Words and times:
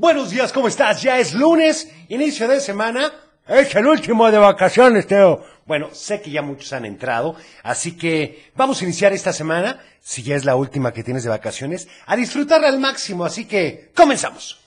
Buenos 0.00 0.30
días, 0.30 0.50
¿cómo 0.50 0.66
estás? 0.66 1.02
Ya 1.02 1.18
es 1.18 1.34
lunes, 1.34 1.86
inicio 2.08 2.48
de 2.48 2.58
semana. 2.60 3.12
Es 3.46 3.74
el 3.74 3.86
último 3.86 4.30
de 4.30 4.38
vacaciones, 4.38 5.06
Teo. 5.06 5.44
Bueno, 5.66 5.90
sé 5.92 6.22
que 6.22 6.30
ya 6.30 6.40
muchos 6.40 6.72
han 6.72 6.86
entrado, 6.86 7.36
así 7.62 7.98
que 7.98 8.50
vamos 8.56 8.80
a 8.80 8.84
iniciar 8.84 9.12
esta 9.12 9.34
semana, 9.34 9.78
si 10.00 10.22
ya 10.22 10.36
es 10.36 10.46
la 10.46 10.56
última 10.56 10.94
que 10.94 11.04
tienes 11.04 11.24
de 11.24 11.28
vacaciones, 11.28 11.86
a 12.06 12.16
disfrutarla 12.16 12.68
al 12.68 12.80
máximo, 12.80 13.26
así 13.26 13.44
que 13.44 13.90
comenzamos. 13.94 14.58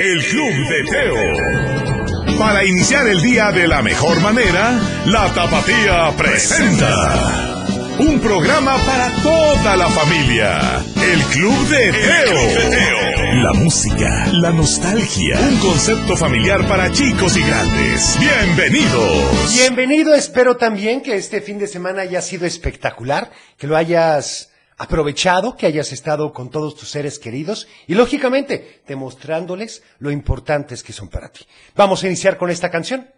El 0.00 0.24
Club 0.24 0.52
de 0.70 0.84
Teo. 0.90 2.36
Para 2.36 2.64
iniciar 2.64 3.06
el 3.06 3.22
día 3.22 3.52
de 3.52 3.68
la 3.68 3.80
mejor 3.80 4.18
manera, 4.20 4.72
la 5.06 5.32
Tapatía 5.32 6.10
presenta. 6.18 7.64
Un 8.00 8.18
programa 8.18 8.76
para 8.84 9.08
toda 9.22 9.76
la 9.76 9.88
familia. 9.88 10.84
El 11.00 11.22
Club 11.26 11.68
de 11.68 11.92
Teo. 11.92 13.03
La 13.32 13.54
música, 13.54 14.26
la 14.32 14.50
nostalgia. 14.50 15.40
Un 15.40 15.56
concepto 15.58 16.14
familiar 16.14 16.68
para 16.68 16.92
chicos 16.92 17.38
y 17.38 17.42
grandes. 17.42 18.18
Bienvenidos. 18.20 19.54
Bienvenido, 19.54 20.14
espero 20.14 20.58
también 20.58 21.00
que 21.00 21.16
este 21.16 21.40
fin 21.40 21.58
de 21.58 21.66
semana 21.66 22.02
haya 22.02 22.20
sido 22.20 22.44
espectacular, 22.44 23.32
que 23.56 23.66
lo 23.66 23.78
hayas 23.78 24.50
aprovechado, 24.76 25.56
que 25.56 25.64
hayas 25.66 25.90
estado 25.92 26.34
con 26.34 26.50
todos 26.50 26.76
tus 26.76 26.90
seres 26.90 27.18
queridos 27.18 27.66
y 27.86 27.94
lógicamente 27.94 28.82
demostrándoles 28.86 29.82
lo 30.00 30.10
importantes 30.10 30.82
que 30.82 30.92
son 30.92 31.08
para 31.08 31.30
ti. 31.30 31.46
Vamos 31.74 32.04
a 32.04 32.08
iniciar 32.08 32.36
con 32.36 32.50
esta 32.50 32.70
canción. 32.70 33.08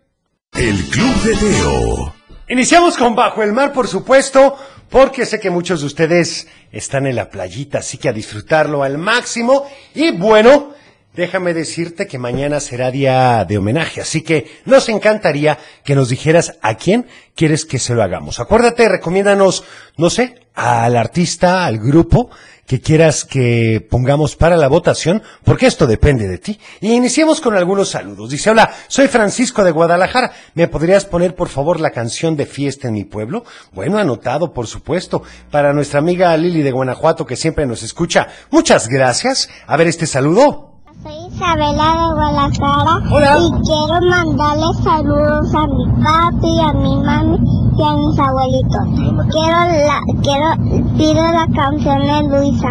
El 0.53 0.85
Club 0.85 1.23
de 1.25 1.37
Teo. 1.37 2.26
Iniciamos 2.49 2.97
con 2.97 3.17
Bajo 3.17 3.43
el 3.43 3.53
Mar, 3.53 3.73
por 3.73 3.89
supuesto, 3.89 4.57
porque 4.89 5.27
sé 5.27 5.41
que 5.41 5.51
muchos 5.51 5.81
de 5.81 5.87
ustedes 5.87 6.47
están 6.71 7.09
en 7.09 7.17
la 7.17 7.29
playita, 7.29 7.79
así 7.79 7.99
que 7.99 8.09
a 8.09 8.13
disfrutarlo 8.13 8.85
al 8.85 8.99
máximo. 8.99 9.67
Y 9.97 10.13
bueno, 10.13 10.73
déjame 11.13 11.55
decirte 11.55 12.07
que 12.07 12.19
mañana 12.19 12.61
será 12.61 12.93
día 12.93 13.45
de 13.45 13.59
homenaje, 13.59 14.01
así 14.01 14.23
que 14.23 14.61
nos 14.65 14.89
encantaría 14.89 15.59
que 15.83 15.97
nos 15.97 16.09
dijeras 16.09 16.57
a 16.63 16.77
quién 16.77 17.09
quieres 17.35 17.65
que 17.65 17.81
se 17.81 17.97
lo 17.97 18.03
hagamos. 18.05 18.39
Acuérdate, 18.39 18.89
recomiéndanos, 18.89 19.65
no 19.97 20.09
sé, 20.09 20.37
al 20.55 20.97
artista, 20.97 21.67
al 21.67 21.79
grupo 21.79 22.31
que 22.67 22.81
quieras 22.81 23.25
que 23.25 23.87
pongamos 23.89 24.37
para 24.37 24.57
la 24.57 24.69
votación, 24.69 25.23
porque 25.45 25.67
esto 25.67 25.87
depende 25.87 26.29
de 26.29 26.39
ti. 26.39 26.59
Y 26.81 26.93
iniciemos 26.93 27.41
con 27.41 27.57
algunos 27.57 27.91
saludos. 27.91 28.31
Dice, 28.31 28.51
hola, 28.51 28.71
soy 28.89 29.09
Francisco 29.09 29.65
de 29.65 29.71
Guadalajara. 29.71 30.33
¿Me 30.55 30.69
podrías 30.69 31.05
poner, 31.05 31.35
por 31.35 31.49
favor, 31.49 31.81
la 31.81 31.91
canción 31.91 32.37
de 32.37 32.47
fiesta 32.47 32.89
en 32.89 32.95
mi 32.95 33.05
pueblo? 33.05 33.45
Bueno, 33.73 33.99
anotado, 33.99 34.53
por 34.53 34.67
supuesto. 34.67 35.23
Para 35.51 35.73
nuestra 35.73 36.01
amiga 36.01 36.37
Lili 36.37 36.63
de 36.63 36.73
Guanajuato, 36.73 37.25
que 37.25 37.37
siempre 37.37 37.67
nos 37.67 37.83
escucha. 37.83 38.29
Muchas 38.51 38.89
gracias. 38.89 39.49
A 39.67 39.77
ver 39.77 39.87
este 39.87 40.07
saludo. 40.07 40.76
Soy 41.03 41.13
Isabela 41.31 41.89
de 41.93 42.15
Guadalajara 42.15 43.01
Hola. 43.11 43.39
y 43.39 43.51
quiero 43.63 44.01
mandarle 44.11 44.67
saludos 44.83 45.55
a 45.55 45.67
mi 45.67 45.87
papi, 46.03 46.61
a 46.61 46.73
mi 46.73 46.97
mami 47.03 47.39
y 47.77 47.83
a 47.83 47.97
mis 47.97 48.19
abuelitos. 48.19 48.85
Quiero 49.31 49.59
la, 49.87 50.01
quiero, 50.23 50.97
pido 50.97 51.23
la 51.23 51.47
canción 51.55 52.03
de 52.03 52.39
Luisa. 52.39 52.69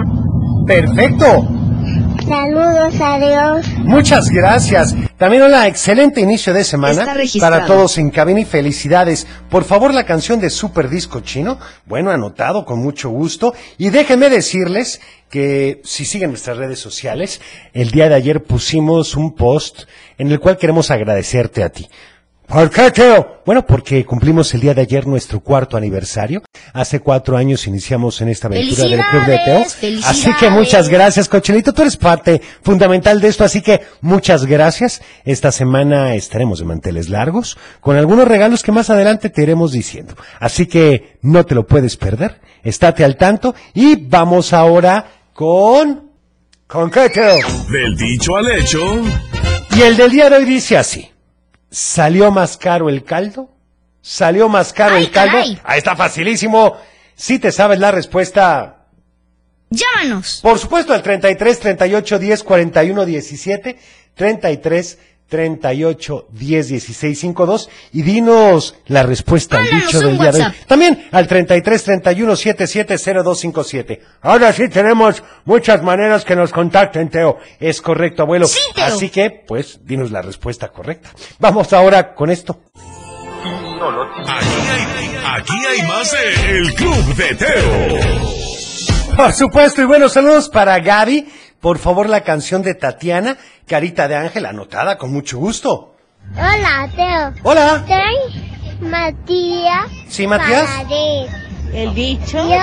Perfecto. 0.65 1.25
Saludos, 2.27 2.99
adiós. 2.99 3.67
Muchas 3.77 4.29
gracias. 4.29 4.95
También 5.17 5.43
hola, 5.43 5.67
excelente 5.67 6.21
inicio 6.21 6.53
de 6.53 6.63
semana 6.63 7.05
para 7.39 7.65
todos 7.65 7.97
en 7.99 8.09
cabina 8.09 8.39
y 8.39 8.45
felicidades. 8.45 9.27
Por 9.49 9.63
favor, 9.63 9.93
la 9.93 10.05
canción 10.05 10.39
de 10.39 10.49
Super 10.49 10.89
Disco 10.89 11.19
Chino. 11.19 11.59
Bueno, 11.85 12.09
anotado 12.09 12.65
con 12.65 12.79
mucho 12.79 13.09
gusto. 13.09 13.53
Y 13.77 13.91
déjenme 13.91 14.29
decirles 14.29 15.01
que 15.29 15.81
si 15.83 16.05
siguen 16.05 16.31
nuestras 16.31 16.57
redes 16.57 16.79
sociales, 16.79 17.41
el 17.73 17.91
día 17.91 18.09
de 18.09 18.15
ayer 18.15 18.43
pusimos 18.43 19.15
un 19.15 19.35
post 19.35 19.83
en 20.17 20.31
el 20.31 20.39
cual 20.39 20.57
queremos 20.57 20.89
agradecerte 20.89 21.63
a 21.63 21.69
ti. 21.69 21.87
¿Por 22.47 22.69
qué, 22.69 22.91
Teo? 22.91 23.41
Bueno, 23.45 23.65
porque 23.65 24.05
cumplimos 24.05 24.53
el 24.53 24.61
día 24.61 24.73
de 24.73 24.81
ayer 24.81 25.07
nuestro 25.07 25.39
cuarto 25.39 25.77
aniversario. 25.77 26.43
Hace 26.73 26.99
cuatro 26.99 27.37
años 27.37 27.65
iniciamos 27.67 28.21
en 28.21 28.29
esta 28.29 28.47
aventura 28.47 28.83
del 28.83 29.01
Club 29.01 29.25
de 29.25 29.39
Teo. 29.45 29.99
Así 30.03 30.29
que 30.39 30.49
muchas 30.49 30.89
gracias, 30.89 31.27
Cochelito. 31.27 31.73
Tú 31.73 31.81
eres 31.81 31.97
parte 31.97 32.41
fundamental 32.61 33.19
de 33.19 33.27
esto, 33.27 33.43
así 33.43 33.61
que 33.61 33.81
muchas 34.01 34.45
gracias. 34.45 35.01
Esta 35.23 35.51
semana 35.51 36.15
estaremos 36.15 36.59
de 36.59 36.65
manteles 36.65 37.09
largos, 37.09 37.57
con 37.81 37.97
algunos 37.97 38.27
regalos 38.27 38.61
que 38.61 38.71
más 38.71 38.89
adelante 38.89 39.29
te 39.29 39.41
iremos 39.41 39.71
diciendo. 39.71 40.15
Así 40.39 40.67
que 40.67 41.17
no 41.21 41.45
te 41.45 41.55
lo 41.55 41.65
puedes 41.65 41.97
perder. 41.97 42.41
Estate 42.63 43.03
al 43.03 43.17
tanto 43.17 43.55
y 43.73 43.95
vamos 43.95 44.53
ahora 44.53 45.05
con... 45.33 46.11
¿Con 46.67 46.89
qué, 46.89 47.09
Teo? 47.09 47.47
Del 47.69 47.95
dicho 47.95 48.37
al 48.37 48.51
hecho. 48.51 48.79
Y 49.75 49.81
el 49.81 49.97
del 49.97 50.11
día 50.11 50.29
de 50.29 50.37
hoy 50.37 50.45
dice 50.45 50.77
así. 50.77 51.11
¿Salió 51.77 52.31
más 52.31 52.55
caro 52.55 52.87
el 52.87 53.03
caldo? 53.03 53.49
¿Salió 54.01 54.47
más 54.47 54.71
caro 54.71 54.95
Ay, 54.95 55.03
el 55.03 55.11
caldo? 55.11 55.33
caray. 55.33 55.59
Ahí 55.65 55.77
está 55.79 55.93
facilísimo. 55.93 56.77
Si 57.15 57.37
te 57.37 57.51
sabes 57.51 57.79
la 57.79 57.91
respuesta, 57.91 58.85
Llámanos. 59.69 60.39
por 60.41 60.57
supuesto, 60.57 60.93
al 60.93 61.03
33 61.03 61.59
38 61.59 62.17
10 62.19 62.43
41 62.43 63.05
17, 63.05 63.77
33 64.13 64.99
38 65.27 66.27
10 66.31 66.67
16 66.67 67.19
52 67.19 67.69
y 67.93 68.01
dinos 68.03 68.75
la 68.87 69.03
respuesta 69.03 69.57
al 69.57 69.65
dicho 69.69 69.99
del 69.99 70.17
día 70.17 70.31
de 70.31 70.43
hoy. 70.43 70.51
También 70.67 71.07
al 71.11 71.27
33 71.27 71.83
31 71.83 72.35
77 72.35 72.97
0257. 72.97 74.01
Ahora 74.21 74.53
sí 74.53 74.69
tenemos 74.69 75.23
muchas 75.45 75.81
maneras 75.81 76.25
que 76.25 76.35
nos 76.35 76.51
contacten, 76.51 77.09
Teo. 77.09 77.37
Es 77.59 77.81
correcto, 77.81 78.23
abuelo. 78.23 78.47
Sí, 78.47 78.59
Teo. 78.73 78.85
Así 78.85 79.09
que, 79.09 79.29
pues, 79.29 79.79
dinos 79.83 80.11
la 80.11 80.21
respuesta 80.21 80.69
correcta. 80.69 81.11
Vamos 81.39 81.73
ahora 81.73 82.13
con 82.13 82.29
esto. 82.29 82.59
Aquí 84.27 84.51
hay, 84.69 85.17
aquí 85.25 85.65
hay 85.65 85.87
más 85.87 86.11
de 86.11 86.57
El 86.57 86.73
Club 86.73 87.15
de 87.15 87.35
Teo. 87.35 88.35
Por 89.15 89.31
supuesto, 89.31 89.81
y 89.81 89.85
buenos 89.85 90.13
saludos 90.13 90.49
para 90.49 90.77
Gaby. 90.79 91.27
Por 91.61 91.79
favor, 91.79 92.09
la 92.09 92.21
canción 92.21 92.61
de 92.61 92.75
Tatiana, 92.75 93.37
Carita 93.67 94.07
de 94.07 94.15
Ángel, 94.15 94.45
anotada 94.45 94.97
con 94.97 95.11
mucho 95.11 95.37
gusto. 95.39 95.95
Hola, 96.33 96.89
Teo. 96.95 97.33
Hola. 97.43 97.83
Soy 97.87 98.87
Matías. 98.89 99.87
Sí, 100.07 100.27
Matías. 100.27 100.65
Paredes. 100.83 101.31
El 101.73 101.93
dicho 101.93 102.37
Yo 102.47 102.61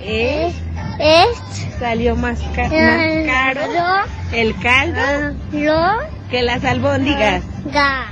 es 0.00 0.54
es 0.98 1.38
salió 1.78 2.16
más, 2.16 2.38
ca- 2.54 2.62
más 2.68 3.26
caro 3.26 3.60
el 4.32 4.58
caldo 4.60 5.36
lo 5.52 5.98
que 6.30 6.42
las 6.42 6.64
albóndigas. 6.64 7.42
ga. 7.66 8.06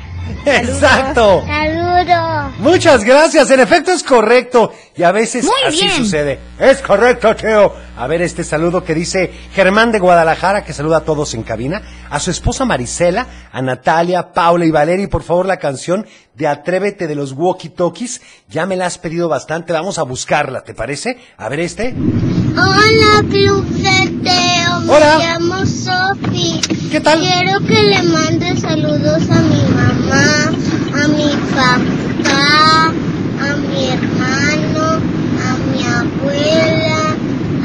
Exacto. 0.44 1.44
Saludos. 1.46 2.52
Muchas 2.58 3.04
gracias. 3.04 3.50
En 3.50 3.60
efecto 3.60 3.92
es 3.92 4.02
correcto. 4.02 4.72
Y 4.96 5.02
a 5.02 5.12
veces 5.12 5.44
Muy 5.44 5.52
así 5.66 5.84
bien. 5.84 5.96
sucede. 5.96 6.38
Es 6.58 6.80
correcto, 6.82 7.34
Teo. 7.36 7.74
A 7.96 8.06
ver 8.06 8.22
este 8.22 8.44
saludo 8.44 8.82
que 8.84 8.94
dice 8.94 9.30
Germán 9.52 9.92
de 9.92 9.98
Guadalajara, 9.98 10.64
que 10.64 10.72
saluda 10.72 10.98
a 10.98 11.04
todos 11.04 11.34
en 11.34 11.42
cabina. 11.42 11.82
A 12.10 12.18
su 12.20 12.30
esposa 12.30 12.64
Marisela, 12.64 13.26
a 13.52 13.60
Natalia, 13.62 14.32
Paula 14.32 14.64
y 14.64 14.70
Valeria. 14.70 15.04
Y 15.04 15.08
por 15.08 15.22
favor 15.22 15.46
la 15.46 15.58
canción 15.58 16.06
de 16.34 16.46
Atrévete 16.48 17.06
de 17.06 17.14
los 17.14 17.32
Walkie 17.32 17.68
Talkies. 17.70 18.20
Ya 18.48 18.66
me 18.66 18.76
la 18.76 18.86
has 18.86 18.98
pedido 18.98 19.28
bastante. 19.28 19.72
Vamos 19.72 19.98
a 19.98 20.02
buscarla, 20.04 20.62
¿te 20.62 20.74
parece? 20.74 21.18
A 21.36 21.48
ver 21.48 21.60
este. 21.60 21.94
Hola, 22.52 23.28
Club 23.30 23.64
de 23.66 24.10
Teo. 24.24 24.94
Hola. 24.94 25.18
Me 25.18 25.24
llamo 25.24 25.66
Sofi. 25.66 26.60
¿Qué 26.90 27.00
tal? 27.00 27.20
Quiero 27.20 27.60
que 27.60 27.82
le 27.84 28.02
mande 28.02 28.56
saludos 28.56 29.22
a 29.30 29.40
mi 29.42 29.62
mamá, 29.74 30.52
a 31.02 31.08
mi 31.08 31.30
papá, 31.54 32.92
a 33.40 33.56
mi 33.56 33.90
hermano, 33.90 35.00
a 35.38 35.56
mi 35.70 35.82
abuela, 35.86 37.14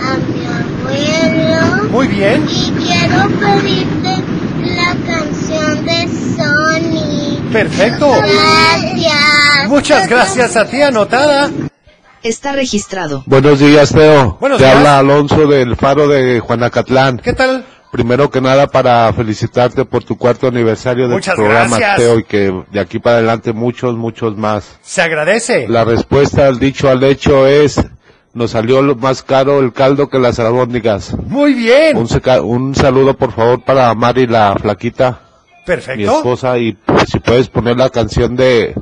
a 0.03 0.17
mi 0.17 0.45
abuelo. 0.45 1.89
Muy 1.89 2.07
bien. 2.07 2.45
Y 2.47 2.72
quiero 2.83 3.27
pedirte 3.39 4.23
la 4.75 4.95
canción 5.07 5.85
de 5.85 6.07
Sony. 6.37 7.51
Perfecto. 7.51 8.11
Gracias. 8.11 9.69
Muchas 9.69 10.07
gracias 10.07 10.55
a 10.55 10.66
ti, 10.66 10.81
anotada. 10.83 11.49
Está 12.21 12.51
registrado. 12.53 13.23
Buenos 13.25 13.59
días, 13.59 13.91
Teo. 13.91 14.37
Buenos 14.39 14.57
Te 14.59 14.66
días. 14.66 14.78
habla 14.78 14.99
Alonso 14.99 15.47
del 15.47 15.75
Faro 15.75 16.07
de 16.07 16.39
Juanacatlán. 16.39 17.17
¿Qué 17.17 17.33
tal? 17.33 17.66
Primero 17.95 18.29
que 18.29 18.41
nada, 18.41 18.67
para 18.67 19.13
felicitarte 19.13 19.85
por 19.85 20.03
tu 20.03 20.17
cuarto 20.17 20.47
aniversario 20.47 21.07
de 21.07 21.13
Muchas 21.15 21.35
programa, 21.35 21.77
gracias. 21.77 21.95
Teo, 21.97 22.19
y 22.19 22.23
que 22.25 22.63
de 22.69 22.79
aquí 22.81 22.99
para 22.99 23.17
adelante 23.19 23.53
muchos, 23.53 23.95
muchos 23.95 24.35
más. 24.35 24.77
Se 24.81 25.01
agradece. 25.01 25.65
La 25.69 25.85
respuesta 25.85 26.45
al 26.45 26.59
dicho 26.59 26.89
al 26.89 27.01
hecho 27.05 27.47
es, 27.47 27.81
nos 28.33 28.51
salió 28.51 28.81
más 28.97 29.23
caro 29.23 29.59
el 29.59 29.71
caldo 29.71 30.09
que 30.09 30.19
las 30.19 30.39
albóndigas. 30.39 31.15
Muy 31.27 31.53
bien. 31.53 31.95
Un, 31.95 32.09
un 32.43 32.75
saludo, 32.75 33.15
por 33.15 33.31
favor, 33.31 33.63
para 33.63 33.93
Mari, 33.95 34.27
la 34.27 34.57
flaquita, 34.61 35.21
mi 35.59 35.65
Perfecto. 35.65 36.17
esposa, 36.17 36.57
y 36.57 36.77
si 37.07 37.19
puedes 37.19 37.47
poner 37.47 37.77
la 37.77 37.89
canción 37.89 38.35
de 38.35 38.75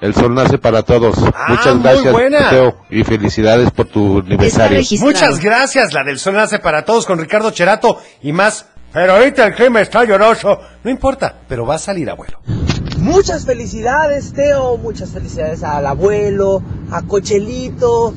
El 0.00 0.14
Sol 0.14 0.34
Nace 0.34 0.58
para 0.58 0.82
Todos. 0.82 1.14
Ah, 1.34 1.46
Muchas 1.50 1.82
gracias. 1.82 2.50
Teo, 2.50 2.76
y 2.90 3.04
felicidades 3.04 3.70
por 3.70 3.86
tu 3.86 4.20
aniversario. 4.20 4.80
Muchas 5.00 5.40
gracias. 5.40 5.92
La 5.92 6.04
del 6.04 6.18
Sol 6.18 6.34
nace 6.34 6.58
para 6.58 6.84
todos 6.84 7.04
con 7.04 7.18
Ricardo 7.18 7.50
Cherato 7.50 7.98
y 8.22 8.32
más 8.32 8.66
Pero 8.92 9.12
ahorita 9.14 9.46
el 9.46 9.54
clima 9.54 9.80
está 9.80 10.04
lloroso. 10.04 10.58
No 10.82 10.90
importa, 10.90 11.34
pero 11.48 11.64
va 11.66 11.76
a 11.76 11.78
salir 11.78 12.10
abuelo. 12.10 12.40
Muchas 12.98 13.46
felicidades, 13.46 14.32
Teo. 14.32 14.78
Muchas 14.78 15.10
felicidades 15.10 15.62
al 15.62 15.86
abuelo, 15.86 16.62
a 16.90 17.02
Cochelito, 17.02 18.12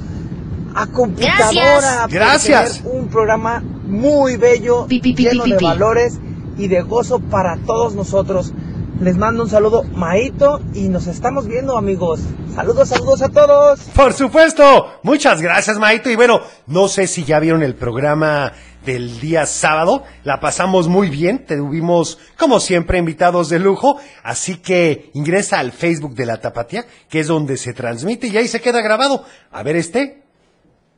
a 0.74 0.88
Computadora. 0.88 2.08
Gracias. 2.10 2.82
un 2.86 3.08
programa 3.08 3.62
muy 3.86 4.38
bello, 4.38 4.88
Pi, 4.88 5.00
pi, 5.00 5.14
pi, 5.14 5.24
lleno 5.26 5.44
pi, 5.44 5.52
de 5.52 5.58
pi. 5.58 5.66
valores 5.66 6.20
y 6.58 6.68
de 6.68 6.82
gozo 6.82 7.20
para 7.20 7.58
todos 7.58 7.94
nosotros. 7.94 8.52
Les 9.00 9.18
mando 9.18 9.44
un 9.44 9.50
saludo, 9.50 9.84
Maito, 9.84 10.62
y 10.74 10.88
nos 10.88 11.08
estamos 11.08 11.48
viendo, 11.48 11.78
amigos. 11.78 12.22
Saludos, 12.56 12.90
saludos 12.90 13.22
a 13.22 13.30
todos. 13.30 13.80
Por 13.96 14.14
supuesto. 14.14 14.88
Muchas 15.04 15.42
gracias, 15.42 15.78
Maito. 15.78 16.10
Y 16.10 16.16
bueno, 16.16 16.42
no 16.68 16.88
sé 16.88 17.08
si 17.08 17.24
ya 17.24 17.40
vieron 17.40 17.64
el 17.64 17.76
programa 17.76 18.54
del 18.86 19.20
día 19.20 19.46
sábado. 19.46 20.04
La 20.24 20.40
pasamos 20.40 20.88
muy 20.88 21.10
bien. 21.10 21.46
Tuvimos, 21.46 22.20
como 22.38 22.60
siempre, 22.60 23.00
invitados 23.00 23.50
de 23.50 23.60
lujo. 23.60 23.98
Así 24.24 24.58
que 24.58 25.10
ingresa 25.14 25.60
al 25.60 25.72
Facebook 25.72 26.16
de 26.16 26.26
la 26.26 26.40
Tapatía, 26.40 26.86
que 27.10 27.20
es 27.20 27.28
donde 27.28 27.58
se 27.58 27.74
transmite 27.74 28.28
y 28.28 28.38
ahí 28.38 28.48
se 28.48 28.62
queda 28.62 28.82
grabado. 28.82 29.26
A 29.52 29.64
ver 29.64 29.76
este. 29.76 30.24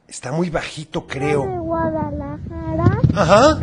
Está 0.07 0.31
muy 0.31 0.51
bajito, 0.51 1.01
de 1.01 1.07
creo. 1.07 1.43
Guadalajara 1.43 2.99
Ajá 3.15 3.59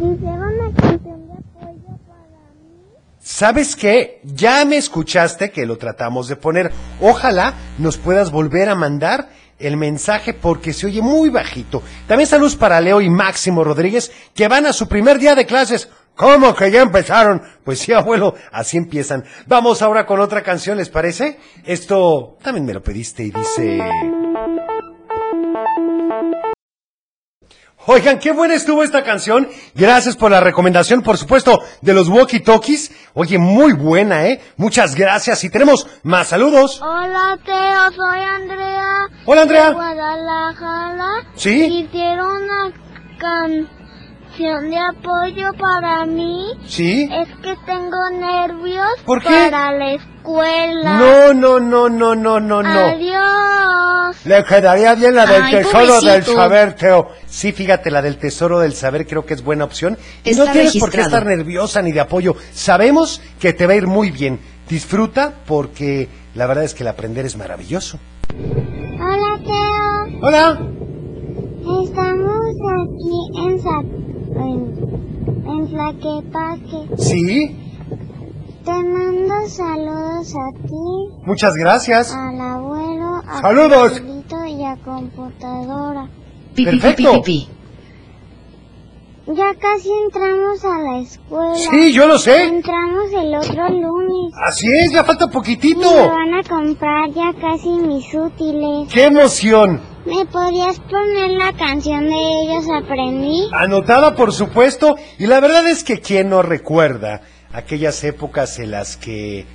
una 0.63 0.75
canción 0.75 1.27
de 1.27 1.33
apoyo 1.33 1.99
para 2.07 2.43
mí. 2.59 3.03
¿Sabes 3.23 3.77
qué? 3.77 4.21
Ya 4.25 4.65
me 4.65 4.77
escuchaste 4.77 5.53
que 5.53 5.65
lo 5.65 5.79
tratamos 5.79 6.27
de 6.27 6.37
poner. 6.37 6.73
Ojalá 7.01 7.55
nos 7.79 7.97
puedas 7.97 8.33
volver 8.33 8.69
a 8.69 8.75
mandar 8.75 9.31
el 9.61 9.77
mensaje 9.77 10.35
porque 10.35 10.73
se 10.73 10.87
oye 10.87 11.03
muy 11.03 11.29
bajito. 11.29 11.83
También 12.09 12.27
saludos 12.27 12.57
para 12.57 12.81
Leo 12.81 13.01
y 13.01 13.09
Máximo 13.09 13.63
Rodríguez 13.63 14.11
que 14.35 14.49
van 14.49 14.67
a 14.67 14.73
su 14.73 14.89
primer 14.89 15.19
día 15.21 15.37
de 15.37 15.47
clases. 15.47 15.89
¿Cómo 16.17 16.55
que 16.55 16.71
ya 16.71 16.83
empezaron? 16.83 17.43
Pues 17.65 17.79
sí, 17.79 17.93
abuelo, 17.93 18.35
así 18.51 18.77
empiezan. 18.77 19.25
Vamos 19.47 19.83
ahora 19.83 20.05
con 20.05 20.21
otra 20.21 20.43
canción, 20.43 20.77
¿les 20.77 20.91
parece? 20.91 21.39
Esto 21.65 22.37
también 22.43 22.67
me 22.67 22.75
lo 22.75 22.83
pediste 22.83 23.23
y 23.23 23.31
dice... 23.31 23.81
Oigan, 27.87 28.21
qué 28.21 28.31
buena 28.31 28.55
estuvo 28.55 28.85
esta 28.85 29.03
canción. 29.03 29.49
Gracias 29.75 30.17
por 30.17 30.31
la 30.31 30.41
recomendación, 30.41 31.03
por 31.03 31.19
supuesto, 31.19 31.61
de 31.81 31.93
los 31.93 32.09
Walkie 32.09 32.41
Talkies. 32.41 32.93
Oye, 33.15 33.39
muy 33.39 33.73
buena, 33.73 34.27
¿eh? 34.27 34.41
Muchas 34.57 34.95
gracias. 34.95 35.43
Y 35.43 35.51
tenemos 35.51 35.89
más 36.05 36.29
saludos. 36.29 36.81
Hola 36.81 37.39
Teo, 37.45 37.93
soy 37.97 38.21
Andrea. 38.21 39.09
Hola, 39.27 39.43
Andrea. 39.43 39.69
De 39.69 39.75
Guadalajara. 39.75 41.29
Sí. 41.35 41.69
Quisiera 41.69 42.25
una 42.25 42.73
canción 44.33 44.71
de 44.71 44.79
apoyo 44.79 45.53
para 45.59 46.07
mí. 46.07 46.47
¿Sí? 46.67 47.09
Es 47.13 47.29
que 47.43 47.55
tengo 47.67 48.11
nervios 48.11 48.89
¿Por 49.05 49.21
qué? 49.21 49.29
para 49.51 49.73
la 49.73 49.93
escuela. 49.93 50.99
No, 50.99 51.35
no, 51.35 51.61
no, 51.61 51.89
no, 51.89 52.15
no, 52.15 52.41
no, 52.41 52.63
no. 52.63 52.69
Adiós. 52.69 54.17
Le 54.25 54.45
quedaría 54.45 54.95
bien 54.95 55.15
la 55.15 55.27
del 55.27 55.43
Ay, 55.43 55.55
tesoro 55.57 56.01
del 56.01 56.25
saber, 56.25 56.75
Teo. 56.75 57.09
Sí, 57.27 57.53
fíjate, 57.53 57.91
la 57.91 58.03
del 58.03 58.19
tesoro 58.19 58.61
del 58.61 58.75
saber 58.75 59.07
creo 59.07 59.25
que 59.27 59.35
es 59.35 59.43
buena 59.43 59.65
opción. 59.65 59.99
Y 60.25 60.33
no 60.35 60.51
tienes 60.51 60.77
por 60.79 60.91
qué 60.91 61.01
estar 61.01 61.27
nerviosa 61.27 61.83
ni 61.83 61.93
de 61.93 62.01
apoyo. 62.01 62.37
Sabemos 62.53 63.21
que 63.41 63.53
te 63.53 63.67
va 63.67 63.73
a 63.73 63.77
ir 63.77 63.87
muy 63.87 64.11
bien. 64.11 64.41
Disfruta 64.69 65.33
porque 65.47 66.09
la 66.35 66.47
verdad 66.47 66.65
es 66.65 66.75
que 66.75 66.83
el 66.85 66.89
aprender 66.89 67.27
es 67.27 67.37
maravilloso. 67.37 67.99
Hola 68.31 69.41
Teo. 69.45 70.21
Hola. 70.23 70.61
Estamos 71.85 72.57
aquí 72.75 73.47
en, 73.47 73.63
Sa 73.63 73.83
en, 75.73 75.81
en 75.81 76.31
Tlaquepaque. 76.31 76.97
Sí, 77.03 77.57
Te 78.65 78.71
mando 78.71 79.49
saludos 79.49 80.35
a 80.35 80.53
ti, 80.67 81.25
muchas 81.27 81.55
gracias. 81.57 82.15
al 82.15 82.41
abuelo, 82.41 83.17
a 83.29 83.41
Saludos. 83.41 84.03
Y 84.49 84.65
a 84.65 84.77
computadora. 84.77 86.09
Pi, 86.55 86.65
Perfecto. 86.65 87.13
pi, 87.15 87.21
pi. 87.23 87.49
Ya 89.27 89.55
casi 89.55 89.89
entramos 90.05 90.65
a 90.65 90.79
la 90.79 90.99
escuela. 90.99 91.55
Sí, 91.55 91.93
yo 91.93 92.07
lo 92.09 92.19
sé. 92.19 92.45
Entramos 92.45 93.13
el 93.13 93.35
otro 93.35 93.69
lunes. 93.69 94.35
Así 94.45 94.67
es, 94.73 94.93
ya 94.93 95.05
falta 95.05 95.25
Y 95.25 95.29
me 95.29 95.33
poquitito. 95.33 96.09
van 96.09 96.35
a 96.35 96.43
comprar 96.43 97.11
ya 97.11 97.33
casi 97.41 97.69
mis 97.71 98.13
útiles. 98.15 98.89
¡Qué 98.93 99.05
emoción! 99.05 99.81
¿Me 100.05 100.27
podrías 100.27 100.81
poner 100.81 101.31
la 101.31 101.53
canción 101.53 102.11
de 102.11 102.43
ellos 102.43 102.65
aprendí? 102.75 103.49
Anotada, 103.53 104.17
por 104.17 104.33
supuesto. 104.33 104.97
Y 105.19 105.27
la 105.27 105.39
verdad 105.39 105.67
es 105.69 105.85
que 105.85 106.01
quién 106.01 106.29
no 106.29 106.43
recuerda 106.43 107.21
aquellas 107.53 108.03
épocas 108.03 108.59
en 108.59 108.73
las 108.73 108.97
que 108.97 109.47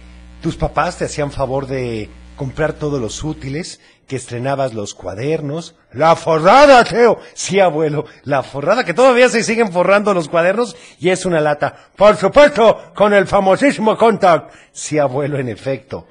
tus 0.41 0.55
papás 0.55 0.97
te 0.97 1.05
hacían 1.05 1.31
favor 1.31 1.67
de 1.67 2.09
comprar 2.37 2.73
todos 2.73 3.01
los 3.01 3.25
útiles, 3.25 3.81
que 4.07 4.15
estrenabas 4.15 4.73
los 4.73 4.93
cuadernos. 4.93 5.75
La 5.91 6.15
forrada, 6.15 6.81
Teo. 6.85 7.19
Sí, 7.33 7.59
abuelo, 7.59 8.05
la 8.23 8.41
forrada, 8.41 8.85
que 8.85 8.93
todavía 8.93 9.27
se 9.27 9.43
siguen 9.43 9.73
forrando 9.73 10.13
los 10.13 10.29
cuadernos 10.29 10.77
y 10.97 11.09
es 11.09 11.25
una 11.25 11.41
lata. 11.41 11.75
Por 11.97 12.15
supuesto, 12.15 12.93
con 12.95 13.13
el 13.13 13.27
famosísimo 13.27 13.97
Contact. 13.97 14.53
Sí, 14.71 14.97
abuelo, 14.97 15.39
en 15.39 15.49
efecto. 15.49 16.07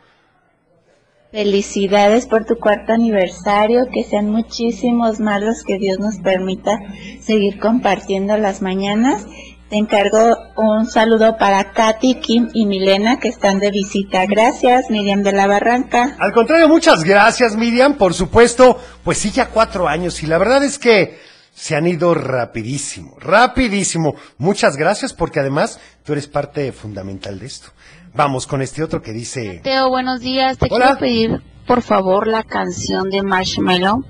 Felicidades 1.36 2.24
por 2.24 2.46
tu 2.46 2.56
cuarto 2.56 2.94
aniversario, 2.94 3.90
que 3.92 4.04
sean 4.04 4.30
muchísimos 4.30 5.20
más 5.20 5.42
los 5.42 5.64
que 5.64 5.76
Dios 5.76 5.98
nos 5.98 6.16
permita 6.16 6.80
seguir 7.20 7.60
compartiendo 7.60 8.38
las 8.38 8.62
mañanas. 8.62 9.26
Te 9.68 9.76
encargo 9.76 10.34
un 10.56 10.86
saludo 10.86 11.36
para 11.36 11.74
Katy, 11.74 12.14
Kim 12.20 12.48
y 12.54 12.64
Milena 12.64 13.18
que 13.18 13.28
están 13.28 13.58
de 13.58 13.70
visita. 13.70 14.24
Gracias, 14.24 14.88
Miriam 14.88 15.22
de 15.22 15.32
la 15.32 15.46
Barranca. 15.46 16.16
Al 16.18 16.32
contrario, 16.32 16.70
muchas 16.70 17.04
gracias, 17.04 17.54
Miriam. 17.54 17.98
Por 17.98 18.14
supuesto, 18.14 18.80
pues 19.04 19.18
sí, 19.18 19.30
ya 19.30 19.50
cuatro 19.50 19.88
años. 19.88 20.22
Y 20.22 20.26
la 20.28 20.38
verdad 20.38 20.64
es 20.64 20.78
que 20.78 21.18
se 21.54 21.76
han 21.76 21.86
ido 21.86 22.14
rapidísimo, 22.14 23.14
rapidísimo. 23.18 24.14
Muchas 24.38 24.78
gracias 24.78 25.12
porque 25.12 25.40
además 25.40 25.80
tú 26.02 26.12
eres 26.12 26.28
parte 26.28 26.72
fundamental 26.72 27.38
de 27.38 27.46
esto. 27.46 27.68
Vamos 28.16 28.46
con 28.46 28.62
este 28.62 28.82
otro 28.82 29.02
que 29.02 29.12
dice... 29.12 29.60
Teo, 29.62 29.90
buenos 29.90 30.20
días. 30.20 30.56
Te 30.56 30.68
Hola. 30.70 30.86
quiero 30.86 30.98
pedir, 30.98 31.42
por 31.66 31.82
favor, 31.82 32.26
la 32.26 32.44
canción 32.44 33.10
de 33.10 33.22
Marshmallow 33.22 34.06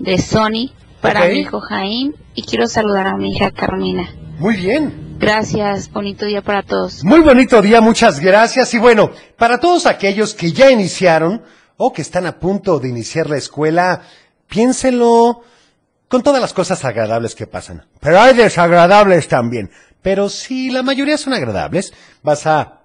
de 0.00 0.18
Sony 0.18 0.72
para 1.00 1.26
mi 1.26 1.38
hijo 1.38 1.60
Jaime 1.60 2.14
y 2.34 2.42
quiero 2.42 2.66
saludar 2.66 3.06
a 3.06 3.16
mi 3.16 3.30
hija 3.30 3.52
Carmina. 3.52 4.08
Muy 4.40 4.56
bien. 4.56 5.16
Gracias, 5.20 5.88
bonito 5.92 6.26
día 6.26 6.42
para 6.42 6.64
todos. 6.64 7.04
Muy 7.04 7.20
bonito 7.20 7.62
día, 7.62 7.80
muchas 7.80 8.18
gracias. 8.18 8.74
Y 8.74 8.78
bueno, 8.78 9.12
para 9.38 9.60
todos 9.60 9.86
aquellos 9.86 10.34
que 10.34 10.50
ya 10.50 10.72
iniciaron 10.72 11.44
o 11.76 11.92
que 11.92 12.02
están 12.02 12.26
a 12.26 12.40
punto 12.40 12.80
de 12.80 12.88
iniciar 12.88 13.30
la 13.30 13.36
escuela, 13.36 14.02
piénsenlo 14.48 15.42
con 16.08 16.24
todas 16.24 16.40
las 16.40 16.52
cosas 16.52 16.84
agradables 16.84 17.36
que 17.36 17.46
pasan. 17.46 17.86
Pero 18.00 18.20
hay 18.20 18.34
desagradables 18.34 19.28
también. 19.28 19.70
Pero 20.02 20.28
si 20.28 20.70
la 20.70 20.82
mayoría 20.82 21.16
son 21.16 21.34
agradables, 21.34 21.94
vas 22.24 22.48
a 22.48 22.81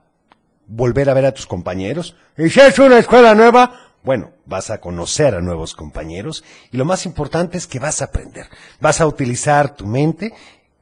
volver 0.68 1.10
a 1.10 1.14
ver 1.14 1.26
a 1.26 1.34
tus 1.34 1.46
compañeros. 1.46 2.16
Y 2.38 2.50
si 2.50 2.60
es 2.60 2.78
una 2.80 3.00
escuela 3.00 3.34
nueva, 3.34 3.94
bueno, 4.04 4.32
vas 4.46 4.70
a 4.70 4.80
conocer 4.80 5.36
a 5.36 5.42
nuevos 5.42 5.76
compañeros. 5.76 6.44
Y 6.72 6.78
lo 6.78 6.86
más 6.86 7.06
importante 7.06 7.58
es 7.58 7.68
que 7.68 7.80
vas 7.80 8.02
a 8.02 8.06
aprender. 8.06 8.48
Vas 8.80 9.02
a 9.02 9.08
utilizar 9.08 9.76
tu 9.76 9.86
mente 9.88 10.34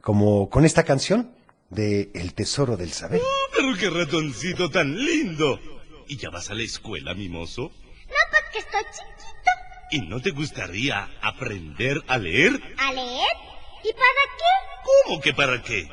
como 0.01 0.49
con 0.49 0.65
esta 0.65 0.83
canción 0.83 1.31
de 1.69 2.11
El 2.13 2.33
Tesoro 2.33 2.77
del 2.77 2.91
Saber. 2.91 3.21
Pero 3.55 3.75
qué 3.77 3.89
ratoncito 3.89 4.69
tan 4.69 4.95
lindo. 4.95 5.59
¿Y 6.07 6.17
ya 6.17 6.29
vas 6.29 6.49
a 6.51 6.53
la 6.53 6.63
escuela, 6.63 7.13
mimoso? 7.13 7.63
No, 7.63 8.15
porque 8.31 8.59
estoy 8.59 8.83
chiquito. 8.91 9.51
¿Y 9.91 10.01
no 10.01 10.21
te 10.21 10.31
gustaría 10.31 11.09
aprender 11.21 11.97
a 12.07 12.17
leer? 12.17 12.61
¿A 12.77 12.93
leer? 12.93 13.35
¿Y 13.83 13.91
para 13.91 14.23
qué? 14.37 15.05
¿Cómo 15.05 15.21
que 15.21 15.33
para 15.33 15.61
qué? 15.63 15.89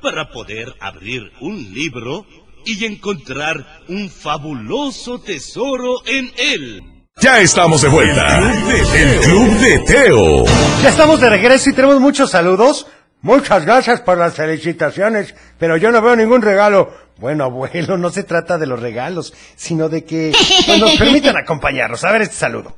Para 0.00 0.30
poder 0.30 0.74
abrir 0.80 1.32
un 1.40 1.74
libro 1.74 2.24
y 2.68 2.84
encontrar 2.84 3.56
un 3.88 4.10
fabuloso 4.10 5.18
tesoro 5.20 6.04
en 6.04 6.30
él. 6.36 6.82
Ya 7.20 7.40
estamos 7.40 7.80
de 7.80 7.88
vuelta. 7.88 8.52
El 8.94 9.20
Club 9.20 9.58
de 9.58 9.78
Teo. 9.80 10.44
Ya 10.82 10.90
estamos 10.90 11.20
de 11.20 11.30
regreso 11.30 11.70
y 11.70 11.72
tenemos 11.72 11.98
muchos 11.98 12.30
saludos. 12.30 12.86
Muchas 13.22 13.64
gracias 13.64 14.02
por 14.02 14.18
las 14.18 14.34
felicitaciones, 14.34 15.34
pero 15.58 15.76
yo 15.78 15.90
no 15.90 16.02
veo 16.02 16.14
ningún 16.14 16.42
regalo. 16.42 16.90
Bueno, 17.18 17.44
abuelo, 17.44 17.96
no 17.96 18.10
se 18.10 18.22
trata 18.22 18.58
de 18.58 18.66
los 18.66 18.80
regalos, 18.80 19.34
sino 19.56 19.88
de 19.88 20.04
que 20.04 20.32
pues, 20.66 20.78
nos 20.78 20.96
permitan 20.96 21.36
acompañarnos. 21.42 22.04
A 22.04 22.12
ver 22.12 22.22
este 22.22 22.36
saludo. 22.36 22.76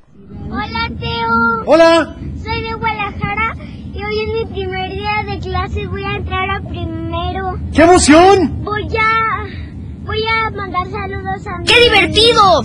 Hola 0.48 0.88
Teo. 0.98 1.64
Hola. 1.66 2.16
Soy 2.42 2.62
de 2.62 2.74
Guadalajara 2.74 3.56
y 3.92 4.02
hoy 4.02 4.20
es 4.20 4.48
mi 4.48 4.54
primer 4.54 4.90
día 4.92 5.24
de 5.26 5.38
clase. 5.40 5.86
Voy 5.88 6.04
a 6.04 6.14
entrar 6.14 6.48
a 6.48 6.60
primero. 6.66 7.58
¡Qué 7.74 7.82
emoción! 7.82 8.64
Voy 8.64 8.88
a... 8.96 9.69
Voy 10.10 10.24
a 10.26 10.50
mandar 10.50 10.90
saludos 10.90 11.46
a 11.46 11.62
¡Qué 11.64 11.74
mis 11.74 11.84
divertido! 11.84 12.62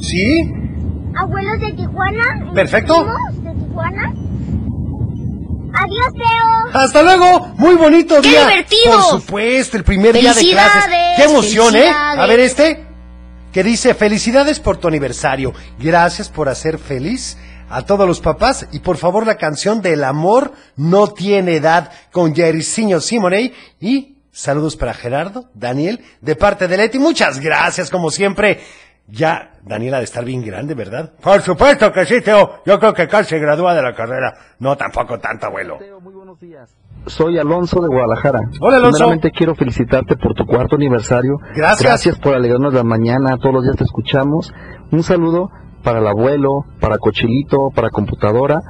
¿Sí? 0.00 0.52
abuelos 1.16 1.60
de 1.60 1.72
Tijuana. 1.72 2.52
Perfecto. 2.54 3.04
de 3.42 3.54
Tijuana. 3.54 4.14
Adiós, 5.74 6.12
Teo. 6.14 6.80
Hasta 6.80 7.02
luego, 7.02 7.48
muy 7.56 7.74
bonito 7.74 8.20
¡Qué 8.22 8.28
día. 8.28 8.46
divertido! 8.46 8.92
Por 8.92 9.20
supuesto, 9.20 9.76
el 9.76 9.82
primer 9.82 10.12
día 10.12 10.32
de 10.34 10.40
clases. 10.40 10.84
¡Felicidades! 10.84 11.16
Qué 11.16 11.24
emoción, 11.24 11.74
¿eh? 11.74 11.90
A 11.90 12.24
ver 12.26 12.38
este, 12.38 12.86
que 13.52 13.64
dice, 13.64 13.94
felicidades 13.94 14.60
por 14.60 14.76
tu 14.76 14.86
aniversario. 14.86 15.52
Gracias 15.80 16.28
por 16.28 16.48
hacer 16.48 16.78
feliz 16.78 17.36
a 17.68 17.82
todos 17.82 18.06
los 18.06 18.20
papás 18.20 18.68
y 18.70 18.78
por 18.78 18.96
favor 18.96 19.26
la 19.26 19.36
canción 19.36 19.82
del 19.82 20.04
amor 20.04 20.52
no 20.76 21.08
tiene 21.08 21.56
edad 21.56 21.90
con 22.12 22.36
Jericiño 22.36 23.00
Simoney 23.00 23.52
y 23.80 24.17
saludos 24.30 24.76
para 24.76 24.94
Gerardo, 24.94 25.50
Daniel, 25.54 26.00
de 26.20 26.36
parte 26.36 26.68
de 26.68 26.76
Leti. 26.76 26.98
Muchas 26.98 27.40
gracias, 27.40 27.90
como 27.90 28.10
siempre. 28.10 28.60
Ya, 29.10 29.52
Daniela 29.62 29.98
de 29.98 30.04
estar 30.04 30.24
bien 30.24 30.44
grande, 30.44 30.74
¿verdad? 30.74 31.12
Por 31.22 31.40
supuesto 31.40 31.90
que 31.92 32.04
sí, 32.04 32.20
Teo. 32.20 32.60
Yo 32.66 32.78
creo 32.78 32.92
que 32.92 33.08
casi 33.08 33.30
se 33.30 33.38
gradúa 33.38 33.74
de 33.74 33.82
la 33.82 33.94
carrera. 33.94 34.34
No, 34.58 34.76
tampoco 34.76 35.18
tanto, 35.18 35.46
abuelo. 35.46 35.78
Soy 37.06 37.38
Alonso 37.38 37.80
de 37.80 37.88
Guadalajara. 37.88 38.40
Hola, 38.60 38.76
Alonso. 38.76 38.98
Primeramente 38.98 39.30
quiero 39.30 39.54
felicitarte 39.54 40.16
por 40.16 40.34
tu 40.34 40.44
cuarto 40.44 40.76
aniversario. 40.76 41.38
Gracias. 41.54 41.82
Gracias 41.82 42.18
por 42.18 42.34
alegrarnos 42.34 42.74
la 42.74 42.84
mañana. 42.84 43.38
Todos 43.38 43.54
los 43.54 43.64
días 43.64 43.76
te 43.76 43.84
escuchamos. 43.84 44.52
Un 44.90 45.02
saludo 45.02 45.50
para 45.82 46.00
el 46.00 46.06
abuelo, 46.06 46.66
para 46.80 46.98
Cochilito, 46.98 47.70
para 47.74 47.88
computadora. 47.88 48.60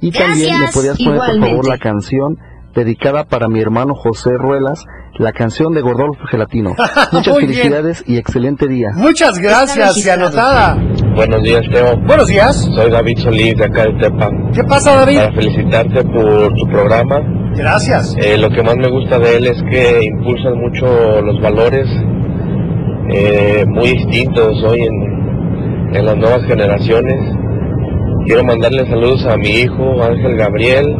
Y 0.00 0.10
también 0.10 0.54
me 0.54 0.58
Gracias, 0.58 0.74
podías 0.74 0.98
poner 0.98 1.40
por 1.40 1.48
favor 1.48 1.68
la 1.68 1.78
canción 1.78 2.38
dedicada 2.74 3.24
para 3.24 3.48
mi 3.48 3.60
hermano 3.60 3.94
José 3.94 4.30
Ruelas, 4.36 4.84
la 5.18 5.32
canción 5.32 5.72
de 5.72 5.80
Gordolfo 5.80 6.24
Gelatino. 6.26 6.74
Muchas 7.12 7.36
bien. 7.36 7.48
felicidades 7.48 8.04
y 8.06 8.16
excelente 8.16 8.66
día. 8.66 8.88
Muchas 8.94 9.38
gracias 9.38 10.04
y 10.04 10.08
anotada. 10.10 10.76
Buenos 11.14 11.42
días, 11.42 11.62
Teo. 11.72 11.96
Buenos 11.98 12.26
días. 12.28 12.56
Soy 12.74 12.90
David 12.90 13.18
Solís 13.18 13.56
de 13.56 13.64
acá 13.64 13.84
de 13.84 13.92
Tepa. 13.94 14.30
¿Qué 14.52 14.64
pasa, 14.64 14.96
David? 14.96 15.16
Para 15.16 15.32
felicitarte 15.32 16.04
por 16.04 16.52
tu 16.54 16.66
programa. 16.68 17.20
Gracias. 17.56 18.16
Eh, 18.18 18.36
lo 18.36 18.50
que 18.50 18.62
más 18.62 18.76
me 18.76 18.90
gusta 18.90 19.18
de 19.18 19.36
él 19.36 19.46
es 19.46 19.62
que 19.70 20.04
impulsan 20.04 20.58
mucho 20.58 21.20
los 21.22 21.40
valores 21.40 21.86
eh, 23.10 23.64
muy 23.66 23.90
distintos 23.90 24.62
hoy 24.64 24.80
en, 24.80 25.94
en 25.94 26.06
las 26.06 26.16
nuevas 26.16 26.42
generaciones. 26.46 27.20
Quiero 28.26 28.42
mandarle 28.42 28.86
saludos 28.88 29.24
a 29.26 29.36
mi 29.36 29.50
hijo 29.50 30.02
Ángel 30.02 30.36
Gabriel, 30.36 30.96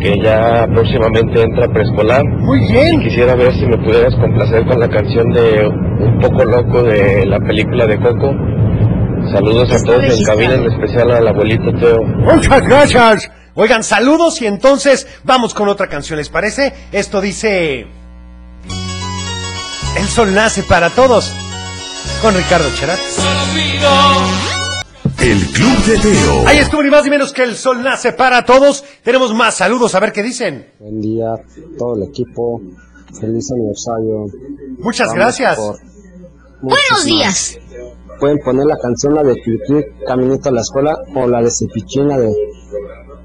que 0.00 0.14
ya 0.22 0.66
próximamente 0.72 1.42
entra 1.42 1.68
preescolar. 1.68 2.24
Muy 2.24 2.64
Y 2.64 2.72
bien. 2.72 3.00
quisiera 3.00 3.34
ver 3.34 3.52
si 3.54 3.66
me 3.66 3.76
pudieras 3.78 4.14
complacer 4.16 4.64
con 4.66 4.80
la 4.80 4.88
canción 4.88 5.30
de 5.32 5.66
Un 6.00 6.18
poco 6.20 6.44
loco 6.44 6.82
de 6.84 7.26
la 7.26 7.40
película 7.40 7.86
de 7.86 7.98
Coco. 7.98 8.32
Saludos 9.32 9.70
a 9.72 9.84
todos 9.84 10.04
en 10.18 10.24
cabina, 10.24 10.54
en 10.54 10.66
especial 10.70 11.10
al 11.10 11.26
abuelito 11.28 11.72
Teo. 11.80 12.02
Muchas 12.04 12.62
gracias. 12.66 13.30
Oigan, 13.54 13.82
saludos 13.82 14.40
y 14.40 14.46
entonces 14.46 15.08
vamos 15.24 15.52
con 15.54 15.68
otra 15.68 15.88
canción, 15.88 16.18
¿les 16.18 16.28
parece? 16.28 16.72
Esto 16.92 17.20
dice... 17.20 17.86
El 19.96 20.04
sol 20.06 20.32
nace 20.34 20.62
para 20.62 20.90
todos. 20.90 21.34
Con 22.22 22.34
Ricardo 22.34 22.68
Cherat. 22.78 22.98
El 25.20 25.46
Club 25.52 25.84
de 25.86 25.98
Teo. 25.98 26.46
Ahí 26.46 26.58
estuvo 26.58 26.82
ni 26.82 26.90
más 26.90 27.04
ni 27.04 27.10
menos 27.10 27.32
que 27.32 27.42
el 27.42 27.56
sol 27.56 27.82
nace 27.82 28.12
para 28.12 28.44
todos. 28.44 28.84
Tenemos 29.02 29.34
más 29.34 29.56
saludos, 29.56 29.94
a 29.94 30.00
ver 30.00 30.12
qué 30.12 30.22
dicen. 30.22 30.72
Buen 30.78 31.00
día, 31.00 31.26
todo 31.76 31.96
el 31.96 32.08
equipo. 32.08 32.60
Feliz 33.20 33.46
aniversario. 33.52 34.26
Muchas 34.78 35.08
Vamos 35.08 35.18
gracias. 35.20 35.56
por 35.56 35.76
Buenos 36.60 37.04
días. 37.04 37.58
Pueden 38.20 38.38
poner 38.38 38.66
la 38.66 38.76
canción 38.76 39.14
la 39.14 39.22
de 39.22 39.34
Clic 39.34 40.04
Caminito 40.06 40.48
a 40.48 40.52
la 40.52 40.60
Escuela 40.60 40.96
o 41.14 41.26
la 41.26 41.40
de 41.42 41.50
Cepichín, 41.50 42.08
la 42.08 42.18
de 42.18 42.32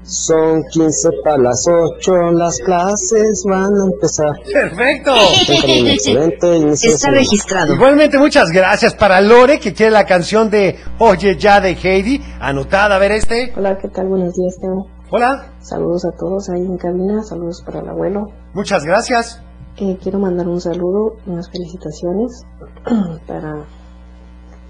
Son 0.04 0.62
15 0.70 1.08
para 1.24 1.38
las 1.38 1.66
8, 1.66 2.32
las 2.32 2.58
clases 2.58 3.42
van 3.48 3.72
a 3.74 3.84
empezar. 3.84 4.32
Perfecto. 4.52 5.14
Un 5.14 5.86
excelente 5.88 6.56
inicio 6.56 6.90
Está 6.92 7.10
registrado. 7.10 7.72
Igualmente 7.74 8.18
muchas 8.18 8.50
gracias 8.50 8.94
para 8.94 9.22
Lore 9.22 9.58
que 9.58 9.72
quiere 9.72 9.90
la 9.92 10.04
canción 10.04 10.50
de 10.50 10.78
Oye 10.98 11.38
ya 11.38 11.58
de 11.60 11.70
Heidi. 11.70 12.22
Anotada, 12.38 12.96
a 12.96 12.98
ver 12.98 13.12
este. 13.12 13.54
Hola, 13.56 13.78
¿qué 13.78 13.88
tal? 13.88 14.08
Buenos 14.08 14.34
días, 14.34 14.58
Teo. 14.60 14.86
Hola. 15.10 15.52
Saludos 15.60 16.04
a 16.04 16.10
todos 16.18 16.50
ahí 16.50 16.60
en 16.60 16.76
cabina, 16.76 17.22
saludos 17.22 17.62
para 17.64 17.80
el 17.80 17.88
abuelo. 17.88 18.26
Muchas 18.52 18.84
gracias. 18.84 19.40
Eh, 19.78 19.96
quiero 20.02 20.18
mandar 20.18 20.48
un 20.48 20.60
saludo 20.60 21.16
y 21.26 21.30
unas 21.30 21.50
felicitaciones 21.50 22.42
para 23.26 23.64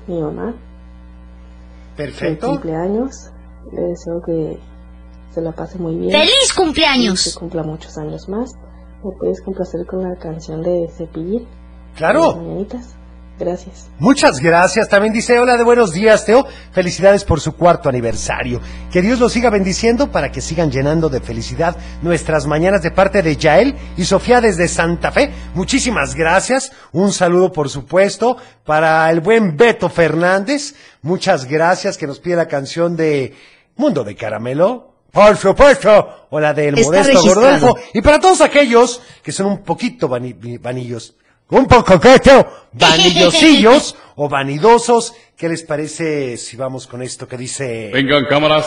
mi 0.07 0.21
mamá, 0.21 0.55
Perfecto. 1.97 2.47
cumpleaños. 2.51 3.31
Le 3.73 3.83
deseo 3.83 4.21
que 4.25 4.59
se 5.35 5.41
la 5.41 5.53
pase 5.53 5.79
muy 5.79 5.97
bien. 5.97 6.11
¡Feliz 6.13 6.33
Y 6.47 6.49
que 6.51 6.57
cumpleaños! 6.57 7.37
cumpla 7.39 7.63
muchos 7.63 7.99
años 7.99 8.29
más. 8.29 8.53
¿Me 9.03 9.11
puedes 9.19 9.43
complacer 9.43 9.85
con 9.87 10.03
la 10.03 10.17
canción 10.17 10.63
de 10.63 10.89
Cepillín? 10.97 11.47
Claro. 11.97 12.37
mañanitas. 12.37 12.95
Gracias. 13.37 13.89
Muchas 13.99 14.39
gracias. 14.39 14.89
También 14.89 15.13
dice, 15.13 15.37
hola 15.41 15.57
de 15.57 15.65
buenos 15.65 15.93
días, 15.93 16.25
Teo. 16.25 16.47
Felicidades 16.71 17.25
por 17.25 17.41
su 17.41 17.57
cuarto 17.57 17.89
aniversario. 17.89 18.61
Que 18.93 19.03
Dios 19.03 19.19
los 19.19 19.33
siga 19.33 19.51
bendiciendo 19.51 20.13
para 20.13 20.31
que 20.31 20.41
sigan 20.41 20.71
llenando 20.71 21.09
de 21.09 21.19
felicidad 21.21 21.77
nuestras 22.01 22.47
mañanas 22.47 22.83
de 22.83 22.93
parte 22.93 23.23
de 23.23 23.37
Yael 23.37 23.75
y 23.97 24.05
Sofía 24.05 24.41
desde 24.41 24.69
Santa 24.69 25.11
Fe. 25.11 25.33
Muchísimas 25.55 26.15
gracias. 26.15 26.71
Un 26.93 27.13
saludo, 27.13 27.51
por 27.51 27.69
supuesto, 27.69 28.37
para 28.65 29.11
el 29.11 29.19
buen 29.21 29.57
Beto 29.57 29.89
Fernández. 29.89 30.77
Muchas 31.03 31.47
gracias 31.47 31.99
que 31.99 32.07
nos 32.07 32.21
pide 32.21 32.37
la 32.37 32.47
canción 32.47 32.95
de 32.95 33.35
Mundo 33.77 34.05
de 34.05 34.15
Caramelo. 34.15 34.94
Por 35.15 35.37
supuesto. 35.37 36.27
O 36.31 36.41
la 36.41 36.53
del 36.53 36.77
Está 36.77 36.91
modesto 36.91 37.13
registrado. 37.13 37.61
Gordolfo. 37.61 37.79
Y 37.95 38.03
para 38.03 38.19
todos 38.21 38.41
aquellos 38.41 39.01
que 39.23 39.33
son 39.33 39.47
un 39.47 39.63
poquito 39.63 40.09
vani- 40.09 40.59
vanillos, 40.61 41.15
un 41.51 41.67
poco 41.67 42.01
que 42.01 42.19
Teo, 42.19 42.47
vanillosillos 42.73 43.97
o 44.17 44.29
vanidosos, 44.29 45.15
¿qué 45.37 45.49
les 45.49 45.63
parece 45.63 46.37
si 46.37 46.57
vamos 46.57 46.87
con 46.89 47.01
esto 47.03 47.27
que 47.29 47.37
dice... 47.37 47.91
Vengan 47.93 48.25
cámaras. 48.27 48.67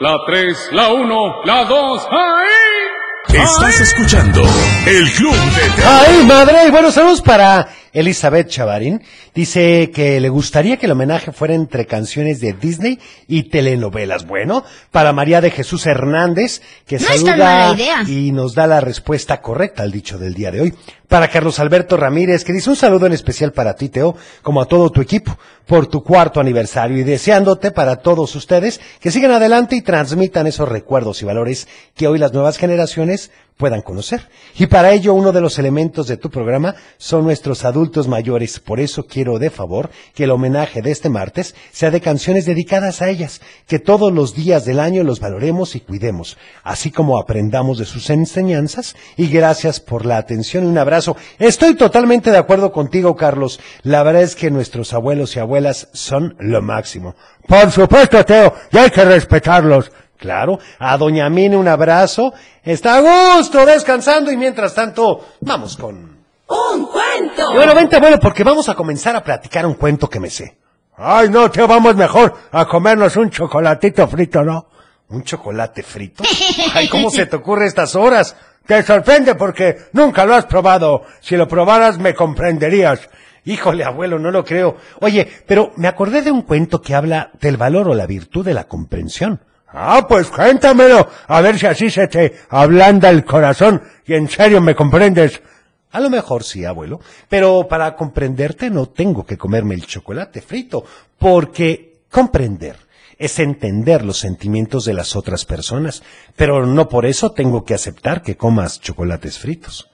La 0.00 0.18
3, 0.26 0.68
la 0.72 0.92
1, 0.92 1.44
la 1.44 1.64
2. 1.64 2.08
¡Ahí! 2.10 3.38
Estás 3.40 3.80
escuchando 3.80 4.42
El 4.86 5.10
Club 5.12 5.32
de 5.34 5.70
Teo. 5.76 5.84
¡Ay, 5.88 6.24
madre! 6.26 6.66
Y 6.66 6.70
buenos 6.70 6.94
saludos 6.94 7.22
para 7.22 7.68
Elizabeth 7.94 8.48
Chavarín. 8.48 9.02
Dice 9.34 9.90
que 9.94 10.20
le 10.20 10.28
gustaría 10.28 10.76
que 10.76 10.86
el 10.86 10.92
homenaje 10.92 11.32
fuera 11.32 11.54
entre 11.54 11.86
canciones 11.86 12.40
de 12.40 12.52
Disney 12.52 12.98
y 13.26 13.44
telenovelas. 13.44 14.26
Bueno, 14.26 14.64
para 14.90 15.12
María 15.12 15.40
de 15.40 15.50
Jesús 15.50 15.86
Hernández, 15.86 16.60
que 16.86 16.98
No 16.98 17.06
saluda 17.06 17.36
mala 17.36 17.74
idea. 17.74 18.02
y 18.06 18.32
nos 18.32 18.54
da 18.54 18.66
la 18.66 18.80
respuesta 18.80 19.40
correcta 19.40 19.82
al 19.82 19.92
dicho 19.92 20.18
del 20.18 20.34
día 20.34 20.50
de 20.50 20.60
hoy. 20.60 20.74
Para 21.08 21.28
Carlos 21.28 21.60
Alberto 21.60 21.96
Ramírez, 21.96 22.44
que 22.44 22.52
dice 22.52 22.70
un 22.70 22.76
saludo 22.76 23.06
en 23.06 23.12
especial 23.12 23.52
para 23.52 23.74
ti, 23.76 23.88
Teo, 23.88 24.16
como 24.42 24.60
a 24.60 24.66
todo 24.66 24.90
tu 24.90 25.00
equipo, 25.00 25.38
por 25.66 25.86
tu 25.86 26.02
cuarto 26.02 26.40
aniversario 26.40 26.98
y 26.98 27.04
deseándote 27.04 27.70
para 27.70 27.96
todos 27.96 28.34
ustedes 28.34 28.80
que 29.00 29.10
sigan 29.10 29.30
adelante 29.30 29.76
y 29.76 29.82
transmitan 29.82 30.46
esos 30.46 30.68
recuerdos 30.68 31.22
y 31.22 31.24
valores 31.26 31.68
que 31.94 32.08
hoy 32.08 32.18
las 32.18 32.32
nuevas 32.32 32.56
generaciones 32.58 33.30
puedan 33.56 33.82
conocer. 33.82 34.28
Y 34.56 34.66
para 34.66 34.92
ello 34.92 35.14
uno 35.14 35.32
de 35.32 35.40
los 35.40 35.58
elementos 35.58 36.08
de 36.08 36.16
tu 36.16 36.30
programa 36.30 36.74
son 36.98 37.24
nuestros 37.24 37.64
adultos 37.64 38.08
mayores. 38.08 38.58
Por 38.58 38.80
eso 38.80 39.06
quiero 39.06 39.38
de 39.38 39.50
favor 39.50 39.90
que 40.14 40.24
el 40.24 40.32
homenaje 40.32 40.82
de 40.82 40.90
este 40.90 41.08
martes 41.08 41.54
sea 41.72 41.90
de 41.90 42.00
canciones 42.00 42.46
dedicadas 42.46 43.00
a 43.00 43.08
ellas, 43.08 43.40
que 43.66 43.78
todos 43.78 44.12
los 44.12 44.34
días 44.34 44.64
del 44.64 44.80
año 44.80 45.04
los 45.04 45.20
valoremos 45.20 45.76
y 45.76 45.80
cuidemos, 45.80 46.36
así 46.62 46.90
como 46.90 47.18
aprendamos 47.18 47.78
de 47.78 47.84
sus 47.84 48.10
enseñanzas. 48.10 48.96
Y 49.16 49.28
gracias 49.28 49.80
por 49.80 50.04
la 50.04 50.18
atención 50.18 50.64
y 50.64 50.68
un 50.68 50.78
abrazo. 50.78 51.16
Estoy 51.38 51.74
totalmente 51.74 52.30
de 52.30 52.38
acuerdo 52.38 52.72
contigo, 52.72 53.14
Carlos. 53.14 53.60
La 53.82 54.02
verdad 54.02 54.22
es 54.22 54.34
que 54.34 54.50
nuestros 54.50 54.92
abuelos 54.92 55.36
y 55.36 55.40
abuelas 55.40 55.88
son 55.92 56.36
lo 56.38 56.60
máximo. 56.60 57.14
Por 57.46 57.70
supuesto, 57.70 58.24
Teo, 58.24 58.54
y 58.72 58.78
hay 58.78 58.90
que 58.90 59.04
respetarlos. 59.04 59.90
Claro, 60.18 60.58
a 60.78 60.96
Doña 60.96 61.28
Mine 61.28 61.56
un 61.56 61.68
abrazo. 61.68 62.32
Está 62.62 62.96
a 62.96 63.36
gusto 63.36 63.64
descansando 63.66 64.30
y 64.30 64.36
mientras 64.36 64.74
tanto, 64.74 65.24
vamos 65.40 65.76
con... 65.76 66.14
¡Un 66.46 66.86
cuento! 66.86 67.52
Y 67.52 67.56
bueno, 67.56 67.74
vente, 67.74 67.96
abuelo, 67.96 68.18
porque 68.20 68.44
vamos 68.44 68.68
a 68.68 68.74
comenzar 68.74 69.16
a 69.16 69.22
platicar 69.22 69.66
un 69.66 69.74
cuento 69.74 70.08
que 70.08 70.20
me 70.20 70.30
sé. 70.30 70.58
Ay, 70.96 71.28
no, 71.28 71.50
Teo, 71.50 71.66
vamos 71.66 71.96
mejor 71.96 72.34
a 72.52 72.66
comernos 72.66 73.16
un 73.16 73.30
chocolatito 73.30 74.06
frito, 74.06 74.42
¿no? 74.42 74.68
¿Un 75.08 75.24
chocolate 75.24 75.82
frito? 75.82 76.22
Ay, 76.74 76.88
¿cómo 76.88 77.10
se 77.10 77.26
te 77.26 77.36
ocurre 77.36 77.66
estas 77.66 77.96
horas? 77.96 78.36
Te 78.66 78.82
sorprende 78.82 79.34
porque 79.34 79.76
nunca 79.92 80.24
lo 80.24 80.34
has 80.34 80.46
probado. 80.46 81.02
Si 81.20 81.36
lo 81.36 81.48
probaras 81.48 81.98
me 81.98 82.14
comprenderías. 82.14 83.08
Híjole, 83.44 83.84
abuelo, 83.84 84.18
no 84.18 84.30
lo 84.30 84.44
creo. 84.44 84.76
Oye, 85.00 85.28
pero 85.46 85.72
me 85.76 85.88
acordé 85.88 86.22
de 86.22 86.30
un 86.30 86.42
cuento 86.42 86.80
que 86.80 86.94
habla 86.94 87.30
del 87.40 87.58
valor 87.58 87.88
o 87.88 87.94
la 87.94 88.06
virtud 88.06 88.44
de 88.44 88.54
la 88.54 88.64
comprensión. 88.64 89.40
Ah, 89.76 90.06
pues 90.08 90.28
cuéntamelo, 90.28 91.08
a 91.26 91.40
ver 91.40 91.58
si 91.58 91.66
así 91.66 91.90
se 91.90 92.06
te 92.06 92.32
ablanda 92.48 93.10
el 93.10 93.24
corazón 93.24 93.82
y 94.06 94.14
en 94.14 94.28
serio 94.28 94.60
me 94.60 94.76
comprendes. 94.76 95.42
A 95.90 95.98
lo 95.98 96.10
mejor 96.10 96.44
sí, 96.44 96.64
abuelo, 96.64 97.00
pero 97.28 97.66
para 97.66 97.96
comprenderte 97.96 98.70
no 98.70 98.86
tengo 98.86 99.26
que 99.26 99.36
comerme 99.36 99.74
el 99.74 99.84
chocolate 99.84 100.42
frito, 100.42 100.84
porque 101.18 101.98
comprender 102.08 102.76
es 103.18 103.40
entender 103.40 104.04
los 104.04 104.18
sentimientos 104.18 104.84
de 104.84 104.94
las 104.94 105.16
otras 105.16 105.44
personas, 105.44 106.04
pero 106.36 106.66
no 106.66 106.88
por 106.88 107.04
eso 107.04 107.32
tengo 107.32 107.64
que 107.64 107.74
aceptar 107.74 108.22
que 108.22 108.36
comas 108.36 108.80
chocolates 108.80 109.38
fritos. 109.40 109.90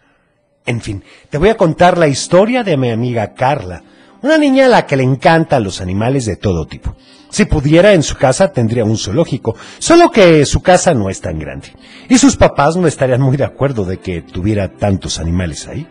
En 0.66 0.82
fin, 0.82 1.04
te 1.30 1.38
voy 1.38 1.48
a 1.48 1.56
contar 1.56 1.96
la 1.96 2.08
historia 2.08 2.62
de 2.62 2.76
mi 2.76 2.90
amiga 2.90 3.32
Carla, 3.32 3.82
una 4.22 4.38
niña 4.38 4.66
a 4.66 4.68
la 4.68 4.86
que 4.86 4.96
le 4.96 5.02
encantan 5.02 5.64
los 5.64 5.80
animales 5.80 6.26
de 6.26 6.36
todo 6.36 6.66
tipo. 6.66 6.94
Si 7.30 7.44
pudiera, 7.44 7.92
en 7.92 8.02
su 8.02 8.16
casa 8.16 8.52
tendría 8.52 8.84
un 8.84 8.98
zoológico, 8.98 9.56
solo 9.78 10.10
que 10.10 10.44
su 10.44 10.60
casa 10.60 10.94
no 10.94 11.08
es 11.08 11.20
tan 11.20 11.38
grande. 11.38 11.68
Y 12.08 12.18
sus 12.18 12.36
papás 12.36 12.76
no 12.76 12.86
estarían 12.86 13.20
muy 13.20 13.36
de 13.36 13.44
acuerdo 13.44 13.84
de 13.84 13.98
que 13.98 14.22
tuviera 14.22 14.68
tantos 14.68 15.18
animales 15.20 15.68
ahí. 15.68 15.86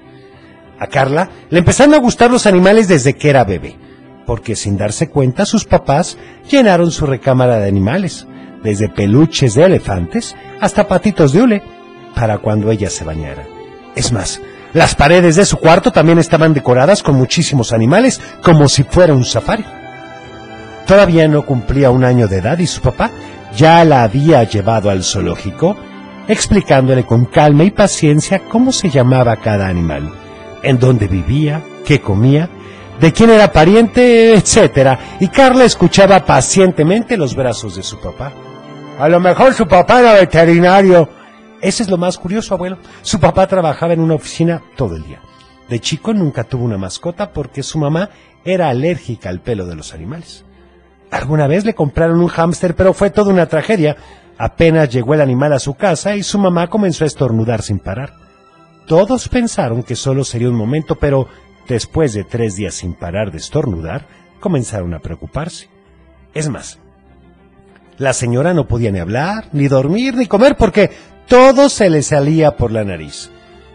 A 0.80 0.88
Carla 0.88 1.30
le 1.50 1.60
empezaron 1.60 1.94
a 1.94 2.00
gustar 2.00 2.30
los 2.30 2.46
animales 2.46 2.88
desde 2.88 3.16
que 3.16 3.30
era 3.30 3.46
bebé, 3.46 3.78
porque 4.26 4.56
sin 4.56 4.78
darse 4.78 5.10
cuenta 5.10 5.46
sus 5.46 5.66
papás 5.66 6.18
llenaron 6.50 6.92
su 6.92 7.06
recámara 7.06 7.58
de 7.60 7.68
animales, 7.68 8.28
desde 8.64 8.90
peluches 8.90 9.56
de 9.56 9.64
elefantes 9.64 10.36
hasta 10.60 10.88
patitos 10.88 11.32
de 11.32 11.42
hule, 11.42 11.64
para 12.16 12.40
cuando 12.40 12.70
ella 12.70 12.90
se 12.90 13.06
bañara. 13.06 13.48
Es 13.96 14.12
más, 14.12 14.42
las 14.74 14.96
paredes 14.96 15.36
de 15.36 15.46
su 15.46 15.58
cuarto 15.58 15.92
también 15.92 16.20
estaban 16.20 16.54
decoradas 16.54 17.02
con 17.02 17.16
muchísimos 17.16 17.74
animales, 17.74 18.22
como 18.44 18.68
si 18.68 18.84
fuera 18.84 19.14
un 19.14 19.26
safari. 19.26 19.66
Todavía 20.86 21.28
no 21.28 21.46
cumplía 21.46 21.92
un 21.92 22.04
año 22.04 22.28
de 22.28 22.38
edad 22.38 22.58
y 22.60 22.68
su 22.68 22.82
papá 22.82 23.12
ya 23.56 23.84
la 23.84 24.04
había 24.04 24.44
llevado 24.44 24.90
al 24.90 25.04
zoológico, 25.04 25.76
explicándole 26.28 27.06
con 27.06 27.26
calma 27.26 27.64
y 27.64 27.72
paciencia 27.72 28.40
cómo 28.40 28.72
se 28.72 28.90
llamaba 28.90 29.36
cada 29.38 29.68
animal, 29.68 30.12
en 30.62 30.78
dónde 30.80 31.08
vivía, 31.08 31.62
qué 31.86 32.00
comía, 32.02 32.50
de 33.00 33.14
quién 33.14 33.30
era 33.30 33.52
pariente, 33.52 34.34
etcétera, 34.34 35.00
y 35.20 35.30
Carla 35.30 35.64
escuchaba 35.64 36.26
pacientemente 36.26 37.18
los 37.18 37.36
brazos 37.36 37.76
de 37.76 37.84
su 37.84 38.00
papá. 38.00 38.34
A 39.00 39.08
lo 39.08 39.20
mejor 39.20 39.54
su 39.54 39.66
papá 39.66 40.02
era 40.02 40.14
veterinario. 40.14 41.10
Ese 41.62 41.84
es 41.84 41.90
lo 41.90 41.98
más 41.98 42.18
curioso, 42.18 42.54
abuelo. 42.54 42.78
Su 43.02 43.20
papá 43.20 43.48
trabajaba 43.48 43.94
en 43.94 44.00
una 44.00 44.16
oficina 44.16 44.62
todo 44.76 44.96
el 44.96 45.04
día. 45.04 45.22
De 45.68 45.80
chico 45.80 46.14
nunca 46.14 46.44
tuvo 46.46 46.66
una 46.66 46.78
mascota 46.78 47.32
porque 47.32 47.64
su 47.64 47.78
mamá 47.78 48.10
era 48.44 48.70
alérgica 48.70 49.30
al 49.30 49.42
pelo 49.42 49.66
de 49.66 49.76
los 49.76 49.94
animales. 49.94 50.46
Alguna 51.12 51.48
vez 51.48 51.66
le 51.66 51.76
compraron 51.76 52.22
un 52.22 52.28
hámster, 52.28 52.76
pero 52.76 52.94
fue 52.94 53.10
toda 53.10 53.34
una 53.34 53.48
tragedia. 53.48 53.98
Apenas 54.38 54.90
llegó 54.90 55.14
el 55.14 55.22
animal 55.22 55.54
a 55.54 55.60
su 55.60 55.76
casa 55.76 56.16
y 56.16 56.24
su 56.24 56.40
mamá 56.40 56.68
comenzó 56.68 57.04
a 57.04 57.08
estornudar 57.08 57.62
sin 57.62 57.80
parar. 57.80 58.14
Todos 58.88 59.28
pensaron 59.28 59.84
que 59.84 59.96
solo 59.96 60.24
sería 60.24 60.50
un 60.50 60.56
momento, 60.56 60.96
pero 60.96 61.28
después 61.68 62.14
de 62.14 62.24
tres 62.24 62.56
días 62.56 62.74
sin 62.74 62.94
parar 62.94 63.32
de 63.32 63.38
estornudar, 63.38 64.08
comenzaron 64.40 64.94
a 64.94 65.00
preocuparse. 65.00 65.68
Es 66.34 66.50
más, 66.50 66.80
la 67.98 68.14
señora 68.14 68.54
no 68.54 68.68
podía 68.68 68.92
ni 68.92 69.00
hablar, 69.00 69.50
ni 69.52 69.68
dormir, 69.68 70.16
ni 70.16 70.26
comer, 70.26 70.56
porque 70.56 70.90
todo 71.30 71.70
se 71.70 71.90
le 71.90 72.02
salía 72.02 72.58
por 72.58 72.72
la 72.72 72.84
nariz. 72.84 73.30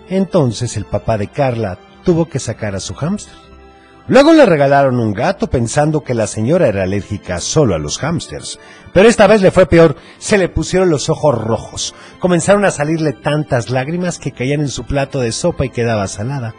Entonces 0.09 0.77
el 0.77 0.85
papá 0.85 1.17
de 1.17 1.29
Carla 1.29 1.79
tuvo 2.05 2.29
que 2.29 2.41
sacar 2.41 2.75
a 2.75 2.81
su 2.81 2.95
hámster. 2.95 3.33
Luego 4.07 4.35
le 4.35 4.45
regalaron 4.45 4.99
un 5.01 5.15
gato 5.15 5.49
pensando 5.49 6.03
que 6.03 6.13
la 6.13 6.27
señora 6.27 6.67
era 6.67 6.83
alérgica 6.83 7.41
solo 7.41 7.75
a 7.75 7.79
los 7.79 7.99
hámsters. 7.99 8.59
Pero 8.93 9.09
esta 9.09 9.27
vez 9.27 9.41
le 9.41 9.51
fue 9.53 9.67
peor, 9.67 9.97
se 10.19 10.37
le 10.37 10.51
pusieron 10.51 10.91
los 10.91 11.09
ojos 11.09 11.41
rojos. 11.43 11.95
Comenzaron 12.19 12.67
a 12.67 12.71
salirle 12.71 13.15
tantas 13.15 13.71
lágrimas 13.71 14.19
que 14.19 14.33
caían 14.33 14.61
en 14.61 14.69
su 14.69 14.85
plato 14.85 15.21
de 15.21 15.33
sopa 15.33 15.65
y 15.65 15.71
quedaba 15.71 16.07
salada. 16.09 16.55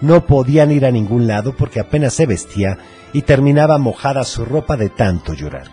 No 0.00 0.26
podían 0.26 0.72
ir 0.72 0.86
a 0.86 0.90
ningún 0.90 1.28
lado 1.28 1.54
porque 1.54 1.78
apenas 1.78 2.14
se 2.14 2.26
vestía 2.26 2.78
y 3.12 3.22
terminaba 3.22 3.78
mojada 3.78 4.24
su 4.24 4.44
ropa 4.44 4.76
de 4.76 4.88
tanto 4.88 5.34
llorar. 5.34 5.68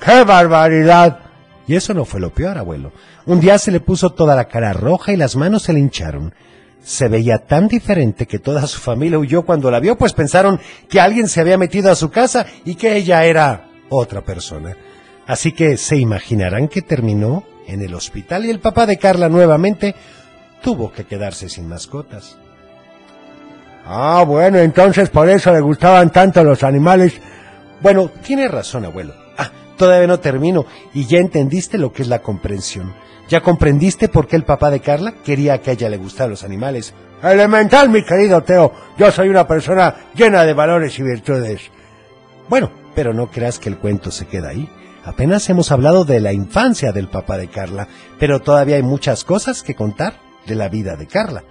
¡Qué 0.00 0.24
barbaridad! 0.24 1.27
Y 1.68 1.76
eso 1.76 1.92
no 1.92 2.06
fue 2.06 2.18
lo 2.18 2.32
peor, 2.32 2.56
abuelo. 2.56 2.92
Un 3.26 3.40
día 3.40 3.58
se 3.58 3.70
le 3.70 3.80
puso 3.80 4.10
toda 4.10 4.34
la 4.34 4.46
cara 4.46 4.72
roja 4.72 5.12
y 5.12 5.16
las 5.16 5.36
manos 5.36 5.62
se 5.62 5.74
le 5.74 5.80
hincharon. 5.80 6.34
Se 6.80 7.08
veía 7.08 7.38
tan 7.38 7.68
diferente 7.68 8.26
que 8.26 8.38
toda 8.38 8.66
su 8.66 8.80
familia 8.80 9.18
huyó 9.18 9.44
cuando 9.44 9.70
la 9.70 9.78
vio, 9.78 9.98
pues 9.98 10.14
pensaron 10.14 10.58
que 10.88 10.98
alguien 10.98 11.28
se 11.28 11.42
había 11.42 11.58
metido 11.58 11.92
a 11.92 11.94
su 11.94 12.10
casa 12.10 12.46
y 12.64 12.74
que 12.74 12.96
ella 12.96 13.24
era 13.24 13.68
otra 13.90 14.22
persona. 14.22 14.76
Así 15.26 15.52
que 15.52 15.76
se 15.76 15.98
imaginarán 15.98 16.68
que 16.68 16.80
terminó 16.80 17.44
en 17.66 17.82
el 17.82 17.94
hospital 17.94 18.46
y 18.46 18.50
el 18.50 18.60
papá 18.60 18.86
de 18.86 18.96
Carla 18.96 19.28
nuevamente 19.28 19.94
tuvo 20.62 20.90
que 20.90 21.04
quedarse 21.04 21.50
sin 21.50 21.68
mascotas. 21.68 22.38
Ah, 23.84 24.24
bueno, 24.26 24.56
entonces 24.56 25.10
por 25.10 25.28
eso 25.28 25.52
le 25.52 25.60
gustaban 25.60 26.10
tanto 26.10 26.42
los 26.42 26.62
animales. 26.62 27.12
Bueno, 27.82 28.10
tiene 28.22 28.48
razón, 28.48 28.86
abuelo. 28.86 29.27
Todavía 29.78 30.08
no 30.08 30.20
termino 30.20 30.66
y 30.92 31.06
ya 31.06 31.18
entendiste 31.18 31.78
lo 31.78 31.92
que 31.92 32.02
es 32.02 32.08
la 32.08 32.20
comprensión. 32.20 32.92
¿Ya 33.28 33.40
comprendiste 33.40 34.08
por 34.08 34.26
qué 34.26 34.36
el 34.36 34.44
papá 34.44 34.70
de 34.70 34.80
Carla 34.80 35.14
quería 35.24 35.60
que 35.60 35.70
a 35.70 35.72
ella 35.74 35.88
le 35.88 35.98
gustaran 35.98 36.30
los 36.30 36.44
animales? 36.44 36.94
Elemental, 37.22 37.88
mi 37.88 38.02
querido 38.02 38.42
Teo. 38.42 38.72
Yo 38.98 39.10
soy 39.12 39.28
una 39.28 39.46
persona 39.46 39.94
llena 40.14 40.44
de 40.44 40.54
valores 40.54 40.98
y 40.98 41.02
virtudes. 41.02 41.70
Bueno, 42.48 42.70
pero 42.94 43.14
no 43.14 43.30
creas 43.30 43.58
que 43.58 43.68
el 43.68 43.78
cuento 43.78 44.10
se 44.10 44.26
queda 44.26 44.48
ahí. 44.48 44.68
Apenas 45.04 45.48
hemos 45.48 45.70
hablado 45.70 46.04
de 46.04 46.20
la 46.20 46.32
infancia 46.32 46.90
del 46.90 47.08
papá 47.08 47.38
de 47.38 47.48
Carla, 47.48 47.86
pero 48.18 48.40
todavía 48.40 48.76
hay 48.76 48.82
muchas 48.82 49.24
cosas 49.24 49.62
que 49.62 49.74
contar 49.74 50.14
de 50.46 50.54
la 50.54 50.68
vida 50.68 50.96
de 50.96 51.06
Carla. 51.06 51.44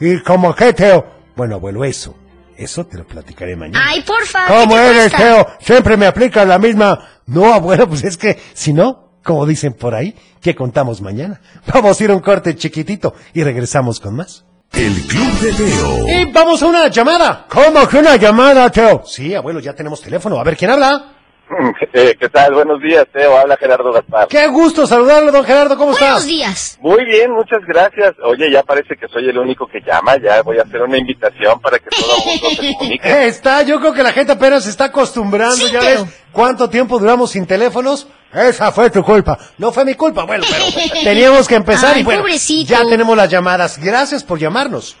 ¿Y 0.00 0.20
cómo 0.22 0.54
qué, 0.54 0.72
Teo? 0.72 1.04
Bueno, 1.36 1.56
abuelo, 1.56 1.84
eso. 1.84 2.14
Eso 2.56 2.86
te 2.86 2.98
lo 2.98 3.06
platicaré 3.06 3.56
mañana. 3.56 3.84
Ay, 3.88 4.02
por 4.02 4.24
favor. 4.26 4.62
¿Cómo 4.62 4.74
¿qué 4.74 4.80
te 4.80 4.90
eres? 4.90 5.12
Teo? 5.12 5.46
Siempre 5.60 5.96
me 5.96 6.06
aplicas 6.06 6.46
la 6.46 6.58
misma. 6.58 6.98
No, 7.26 7.52
abuelo, 7.52 7.88
pues 7.88 8.04
es 8.04 8.16
que, 8.16 8.38
si 8.54 8.72
no, 8.72 9.18
como 9.22 9.46
dicen 9.46 9.72
por 9.74 9.94
ahí, 9.94 10.14
¿qué 10.40 10.54
contamos 10.54 11.00
mañana? 11.00 11.40
Vamos 11.72 12.00
a 12.00 12.04
ir 12.04 12.10
a 12.10 12.14
un 12.14 12.20
corte 12.20 12.56
chiquitito 12.56 13.14
y 13.34 13.42
regresamos 13.42 14.00
con 14.00 14.16
más. 14.16 14.44
El 14.72 14.94
Club 15.06 15.40
de 15.40 15.52
Teo. 15.52 16.08
Y 16.08 16.32
vamos 16.32 16.62
a 16.62 16.66
una 16.66 16.88
llamada. 16.88 17.44
¿Cómo 17.46 17.86
que 17.86 17.98
una 17.98 18.16
llamada, 18.16 18.70
Teo? 18.70 19.02
Sí, 19.04 19.34
abuelo, 19.34 19.60
ya 19.60 19.74
tenemos 19.74 20.00
teléfono. 20.00 20.40
A 20.40 20.44
ver, 20.44 20.56
¿quién 20.56 20.70
habla? 20.70 21.11
Eh, 21.94 22.16
¿Qué 22.18 22.28
tal? 22.30 22.54
Buenos 22.54 22.80
días, 22.80 23.06
Teo. 23.12 23.36
Habla 23.36 23.56
Gerardo 23.58 23.92
Gaspar. 23.92 24.28
Qué 24.28 24.46
gusto 24.48 24.86
saludarlo, 24.86 25.30
don 25.30 25.44
Gerardo. 25.44 25.76
¿Cómo 25.76 25.90
Buenos 25.92 26.08
estás? 26.08 26.26
días. 26.26 26.78
Muy 26.80 27.04
bien, 27.04 27.30
muchas 27.32 27.60
gracias. 27.66 28.14
Oye, 28.24 28.50
ya 28.50 28.62
parece 28.62 28.96
que 28.96 29.06
soy 29.08 29.28
el 29.28 29.36
único 29.38 29.66
que 29.66 29.80
llama. 29.80 30.16
Ya 30.16 30.40
voy 30.42 30.58
a 30.58 30.62
hacer 30.62 30.80
una 30.82 30.96
invitación 30.98 31.60
para 31.60 31.78
que 31.78 31.90
todo 31.90 32.16
el 32.16 32.24
mundo 32.26 32.48
se 32.50 32.74
comunique. 32.74 33.08
Eh, 33.08 33.26
Está, 33.32 33.62
yo 33.62 33.78
creo 33.80 33.92
que 33.92 34.02
la 34.02 34.12
gente 34.12 34.32
apenas 34.32 34.64
se 34.64 34.70
está 34.70 34.84
acostumbrando. 34.86 35.54
Sí, 35.56 35.70
ya 35.70 35.80
pero- 35.80 36.04
ves 36.04 36.14
cuánto 36.32 36.70
tiempo 36.70 36.98
duramos 36.98 37.30
sin 37.30 37.46
teléfonos. 37.46 38.08
Esa 38.32 38.72
fue 38.72 38.88
tu 38.88 39.02
culpa. 39.04 39.38
No 39.58 39.72
fue 39.72 39.84
mi 39.84 39.94
culpa, 39.94 40.24
bueno, 40.24 40.44
pero 40.50 40.64
teníamos 41.04 41.46
que 41.46 41.56
empezar 41.56 41.98
y 41.98 42.02
bueno, 42.02 42.22
pobrecito. 42.22 42.70
ya 42.70 42.84
tenemos 42.86 43.14
las 43.14 43.28
llamadas. 43.28 43.78
Gracias 43.78 44.24
por 44.24 44.38
llamarnos. 44.38 44.96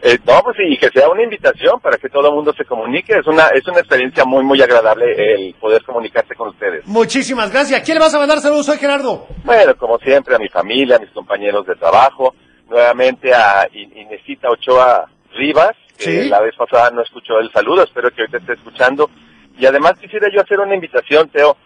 Eh, 0.00 0.16
no, 0.24 0.40
pues 0.42 0.56
sí, 0.56 0.62
y 0.64 0.78
que 0.78 0.90
sea 0.90 1.08
una 1.08 1.22
invitación 1.24 1.80
para 1.80 1.98
que 1.98 2.08
todo 2.08 2.28
el 2.28 2.34
mundo 2.34 2.52
se 2.56 2.64
comunique. 2.64 3.14
Es 3.18 3.26
una, 3.26 3.48
es 3.48 3.66
una 3.66 3.80
experiencia 3.80 4.24
muy, 4.24 4.44
muy 4.44 4.62
agradable 4.62 5.06
el 5.34 5.54
poder 5.54 5.82
comunicarse 5.84 6.34
con 6.36 6.48
ustedes. 6.50 6.86
Muchísimas 6.86 7.50
gracias. 7.50 7.80
¿A 7.80 7.84
quién 7.84 7.96
le 7.98 8.04
vas 8.04 8.14
a 8.14 8.18
mandar 8.20 8.38
saludos? 8.38 8.66
Soy 8.66 8.78
Gerardo. 8.78 9.26
Bueno, 9.44 9.76
como 9.76 9.98
siempre, 9.98 10.36
a 10.36 10.38
mi 10.38 10.48
familia, 10.48 10.96
a 10.96 11.00
mis 11.00 11.10
compañeros 11.10 11.66
de 11.66 11.74
trabajo, 11.74 12.34
nuevamente 12.68 13.34
a 13.34 13.66
In- 13.72 13.96
Inesita 13.96 14.48
Ochoa 14.50 15.08
Rivas, 15.34 15.72
que 15.96 16.22
Sí. 16.24 16.28
la 16.28 16.40
vez 16.42 16.54
pasada 16.56 16.90
no 16.90 17.02
escuchó 17.02 17.40
el 17.40 17.50
saludo, 17.50 17.82
espero 17.82 18.10
que 18.12 18.20
ahorita 18.22 18.38
esté 18.38 18.52
escuchando. 18.52 19.10
Y 19.58 19.66
además 19.66 19.94
quisiera 20.00 20.28
yo 20.32 20.40
hacer 20.40 20.60
una 20.60 20.76
invitación, 20.76 21.28
Teo, 21.30 21.56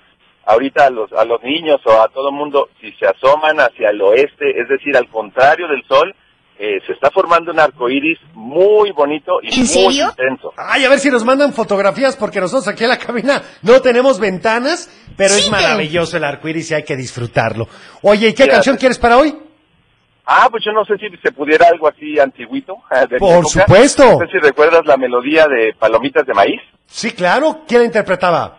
ahorita 0.47 0.87
a 0.87 0.90
los, 0.90 1.12
a 1.12 1.25
los 1.27 1.42
niños 1.42 1.81
o 1.85 2.01
a 2.01 2.09
todo 2.09 2.31
el 2.31 2.35
mundo, 2.35 2.71
si 2.81 2.92
se 2.92 3.07
asoman 3.07 3.61
hacia 3.61 3.90
el 3.90 4.01
oeste, 4.01 4.59
es 4.59 4.68
decir, 4.68 4.97
al 4.97 5.09
contrario 5.09 5.68
del 5.68 5.85
sol, 5.85 6.14
eh, 6.59 6.79
se 6.87 6.93
está 6.93 7.11
formando 7.11 7.51
un 7.53 7.59
arco 7.59 7.88
iris 7.88 8.19
muy 8.35 8.91
bonito 8.93 9.33
y 9.43 9.53
¿En 9.53 9.59
muy 9.61 9.67
serio? 9.67 10.09
intenso. 10.11 10.53
Ay, 10.57 10.85
a 10.85 10.88
ver 10.88 10.99
si 11.01 11.11
nos 11.11 11.25
mandan 11.25 11.53
fotografías, 11.53 12.17
porque 12.17 12.41
nosotros 12.41 12.69
aquí 12.69 12.85
en 12.85 12.91
la 12.91 12.99
cabina 12.99 13.43
no 13.62 13.81
tenemos 13.81 14.21
ventanas, 14.21 14.91
pero 15.17 15.35
Sí, 15.35 15.41
es 15.45 15.51
maravilloso 15.51 16.17
el 16.17 16.25
arco 16.25 16.49
iris 16.49 16.71
y 16.71 16.75
hay 16.75 16.85
que 16.85 16.97
disfrutarlo. 16.97 17.67
Oye, 18.03 18.29
¿y 18.29 18.33
qué 18.33 18.45
Gracias. 18.45 18.55
canción 18.57 18.77
quieres 18.77 18.99
para 18.99 19.17
hoy? 19.19 19.37
Ah, 20.25 20.47
pues 20.51 20.62
yo 20.65 20.71
no 20.73 20.85
sé 20.85 20.95
si 20.99 21.09
se 21.21 21.33
pudiera 21.33 21.67
algo 21.69 21.88
así 21.88 22.19
antiguito. 22.21 22.77
de 23.11 23.19
Por 23.19 23.38
época. 23.41 23.49
supuesto. 23.49 24.05
No 24.12 24.19
sé 24.21 24.27
si 24.31 24.38
recuerdas 24.38 24.83
la 24.87 24.97
melodía 24.97 25.47
de 25.49 25.75
Palomitas 25.79 26.25
de 26.27 26.35
Maíz. 26.35 26.61
Sí, 26.87 27.11
claro. 27.11 27.62
¿Quién 27.67 27.81
la 27.81 27.87
interpretaba? 27.87 28.59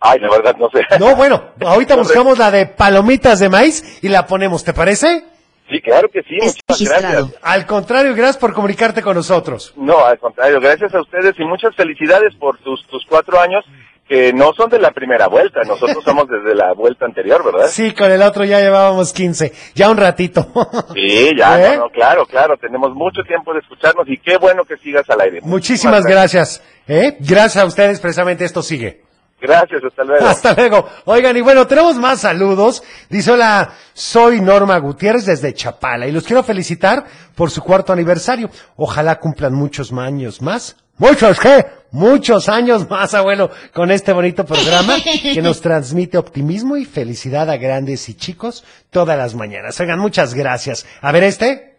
Ay, 0.00 0.18
la 0.20 0.30
verdad 0.30 0.56
no 0.58 0.70
sé. 0.70 0.80
No, 0.98 1.14
bueno, 1.16 1.50
ahorita 1.66 1.96
No, 1.96 2.02
buscamos 2.02 2.38
la 2.38 2.50
de 2.50 2.64
palomitas 2.66 3.38
de 3.40 3.50
maíz 3.50 3.98
y 4.02 4.08
la 4.08 4.26
ponemos, 4.26 4.64
¿te 4.64 4.72
parece? 4.72 5.24
Sí, 5.70 5.80
claro 5.80 6.08
que 6.08 6.22
sí. 6.22 6.34
Muchas 6.40 6.56
registrado. 6.68 7.02
gracias. 7.26 7.38
Al 7.42 7.66
contrario, 7.66 8.14
gracias 8.14 8.38
por 8.38 8.52
comunicarte 8.52 9.02
con 9.02 9.14
nosotros. 9.16 9.72
No, 9.76 10.04
al 10.04 10.18
contrario, 10.18 10.60
gracias 10.60 10.92
a 10.94 11.00
ustedes 11.00 11.34
y 11.38 11.44
muchas 11.44 11.74
felicidades 11.76 12.34
por 12.38 12.58
tus, 12.58 12.84
tus 12.88 13.04
cuatro 13.08 13.40
años 13.40 13.64
que 14.08 14.32
no 14.32 14.52
son 14.56 14.68
de 14.68 14.80
la 14.80 14.90
primera 14.90 15.28
vuelta. 15.28 15.60
Nosotros 15.62 16.02
somos 16.04 16.26
desde 16.28 16.56
la 16.56 16.72
vuelta 16.72 17.04
anterior, 17.04 17.44
¿verdad? 17.44 17.68
Sí, 17.68 17.92
con 17.92 18.10
el 18.10 18.20
otro 18.22 18.44
ya 18.44 18.58
llevábamos 18.58 19.12
15, 19.12 19.52
ya 19.76 19.88
un 19.88 19.96
ratito. 19.96 20.48
Sí, 20.94 21.30
ya, 21.38 21.60
¿Eh? 21.74 21.76
no, 21.76 21.84
no, 21.84 21.90
claro, 21.90 22.26
claro. 22.26 22.56
Tenemos 22.56 22.92
mucho 22.94 23.22
tiempo 23.22 23.52
de 23.52 23.60
escucharnos 23.60 24.08
y 24.08 24.18
qué 24.18 24.36
bueno 24.38 24.64
que 24.64 24.76
sigas 24.78 25.08
al 25.08 25.20
aire. 25.20 25.40
Muchísimas 25.42 26.04
gracias. 26.04 26.60
¿eh? 26.88 27.16
Gracias 27.20 27.62
a 27.62 27.66
ustedes, 27.66 28.00
precisamente 28.00 28.44
esto 28.44 28.62
sigue. 28.62 29.02
Gracias, 29.40 29.82
hasta 29.84 30.04
luego. 30.04 30.26
Hasta 30.26 30.54
luego. 30.54 30.88
Oigan, 31.06 31.36
y 31.36 31.40
bueno, 31.40 31.66
tenemos 31.66 31.96
más 31.96 32.20
saludos. 32.20 32.82
Dice, 33.08 33.32
hola, 33.32 33.72
soy 33.94 34.40
Norma 34.40 34.78
Gutiérrez 34.78 35.26
desde 35.26 35.54
Chapala 35.54 36.06
y 36.06 36.12
los 36.12 36.24
quiero 36.24 36.42
felicitar 36.42 37.04
por 37.34 37.50
su 37.50 37.62
cuarto 37.62 37.92
aniversario. 37.92 38.50
Ojalá 38.76 39.18
cumplan 39.18 39.54
muchos 39.54 39.92
años 39.92 40.42
más. 40.42 40.76
¿Muchos 40.98 41.40
qué? 41.40 41.66
Muchos 41.92 42.48
años 42.48 42.88
más, 42.88 43.14
abuelo, 43.14 43.50
con 43.72 43.90
este 43.90 44.12
bonito 44.12 44.44
programa 44.44 44.96
que 45.22 45.42
nos 45.42 45.60
transmite 45.60 46.18
optimismo 46.18 46.76
y 46.76 46.84
felicidad 46.84 47.50
a 47.50 47.56
grandes 47.56 48.08
y 48.08 48.14
chicos 48.14 48.64
todas 48.90 49.16
las 49.16 49.34
mañanas. 49.34 49.80
Oigan, 49.80 49.98
muchas 49.98 50.34
gracias. 50.34 50.86
A 51.00 51.10
ver 51.10 51.24
este. 51.24 51.78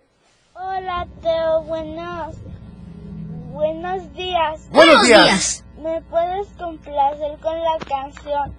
Hola, 0.54 1.08
Teo, 1.22 1.62
buenos, 1.64 2.36
buenos 3.54 4.14
días. 4.14 4.68
Buenos 4.72 5.06
días. 5.06 5.64
¿Me 5.82 6.02
puedes 6.10 6.48
complacer 6.60 7.38
con 7.42 7.58
la 7.60 7.78
canción 7.88 8.54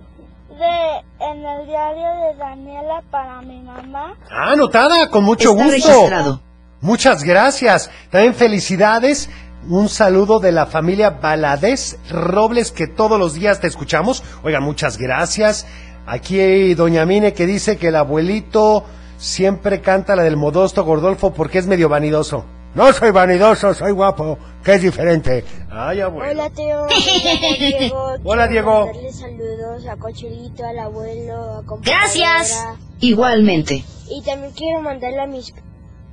de 0.51 1.25
En 1.25 1.45
el 1.45 1.67
diario 1.67 2.09
de 2.21 2.37
Daniela 2.37 3.03
para 3.11 3.41
mi 3.43 3.61
mamá? 3.61 4.15
Ah, 4.31 4.53
anotada, 4.53 5.09
con 5.09 5.25
mucho 5.25 5.51
Está 5.53 5.65
gusto. 5.65 5.89
registrado. 5.91 6.41
Muchas 6.81 7.23
gracias. 7.23 7.91
También 8.11 8.35
felicidades. 8.35 9.31
Un 9.69 9.89
saludo 9.89 10.41
de 10.41 10.51
la 10.51 10.67
familia 10.67 11.11
Valadez 11.11 11.97
Robles 12.11 12.73
que 12.73 12.89
todos 12.89 13.19
los 13.21 13.35
días 13.35 13.61
te 13.61 13.69
escuchamos. 13.69 14.25
Oigan, 14.43 14.65
muchas 14.65 14.99
gracias. 14.99 15.67
Aquí 16.07 16.41
hay 16.41 16.75
Doña 16.75 17.07
Mine 17.07 17.33
que 17.33 17.47
dice 17.47 17.77
que 17.77 17.89
el 17.89 17.97
abuelito 17.97 18.85
siempre 19.19 19.81
canta 19.81 20.17
la 20.17 20.25
del 20.25 20.37
modosto 20.37 20.83
Gordolfo 20.85 21.33
porque 21.33 21.59
es 21.59 21.69
medio 21.69 21.89
vanidoso. 21.89 22.45
No 22.75 22.91
soy 22.93 23.11
vanidoso, 23.11 23.75
soy 23.75 23.93
guapo, 23.93 24.39
que 24.65 24.75
es 24.75 24.83
diferente. 24.83 25.45
Ay, 25.71 26.01
abuelo. 26.01 26.31
Hola, 26.31 26.51
Teo. 26.51 26.87
Llamo 26.87 27.57
Diego. 27.59 28.15
Hola, 28.25 28.49
Quiero 28.49 28.49
Diego. 28.49 28.87
mandarle 28.87 29.13
saludos 29.13 29.87
a 29.87 29.97
Cochelito, 29.97 30.65
al 30.65 30.79
abuelo, 30.79 31.35
a. 31.59 31.65
Gracias. 31.83 32.65
Igualmente. 33.01 33.85
Y 34.09 34.23
también 34.23 34.53
quiero 34.53 34.81
mandarle 34.81 35.21
a 35.21 35.27
mis 35.27 35.53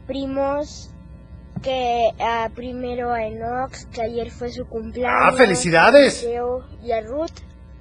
primos 0.08 0.90
que 1.62 2.10
a 2.20 2.50
primero 2.54 3.12
a 3.14 3.24
Enox, 3.26 3.86
que 3.86 4.02
ayer 4.02 4.30
fue 4.32 4.52
su 4.52 4.66
cumpleaños. 4.66 5.18
Ah, 5.22 5.32
felicidades. 5.38 6.20
a 6.20 6.28
Teo 6.28 6.66
y 6.84 6.92
a 6.92 7.02
Ruth. 7.02 7.32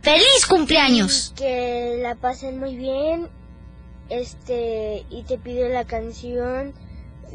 ¡Feliz 0.03 0.47
cumpleaños! 0.49 1.33
Que 1.37 1.99
la 2.01 2.15
pasen 2.15 2.59
muy 2.61 2.77
bien. 2.77 3.29
Este, 4.09 5.05
y 5.11 5.25
te 5.25 5.37
pido 5.39 5.69
la 5.69 5.85
canción 5.85 6.73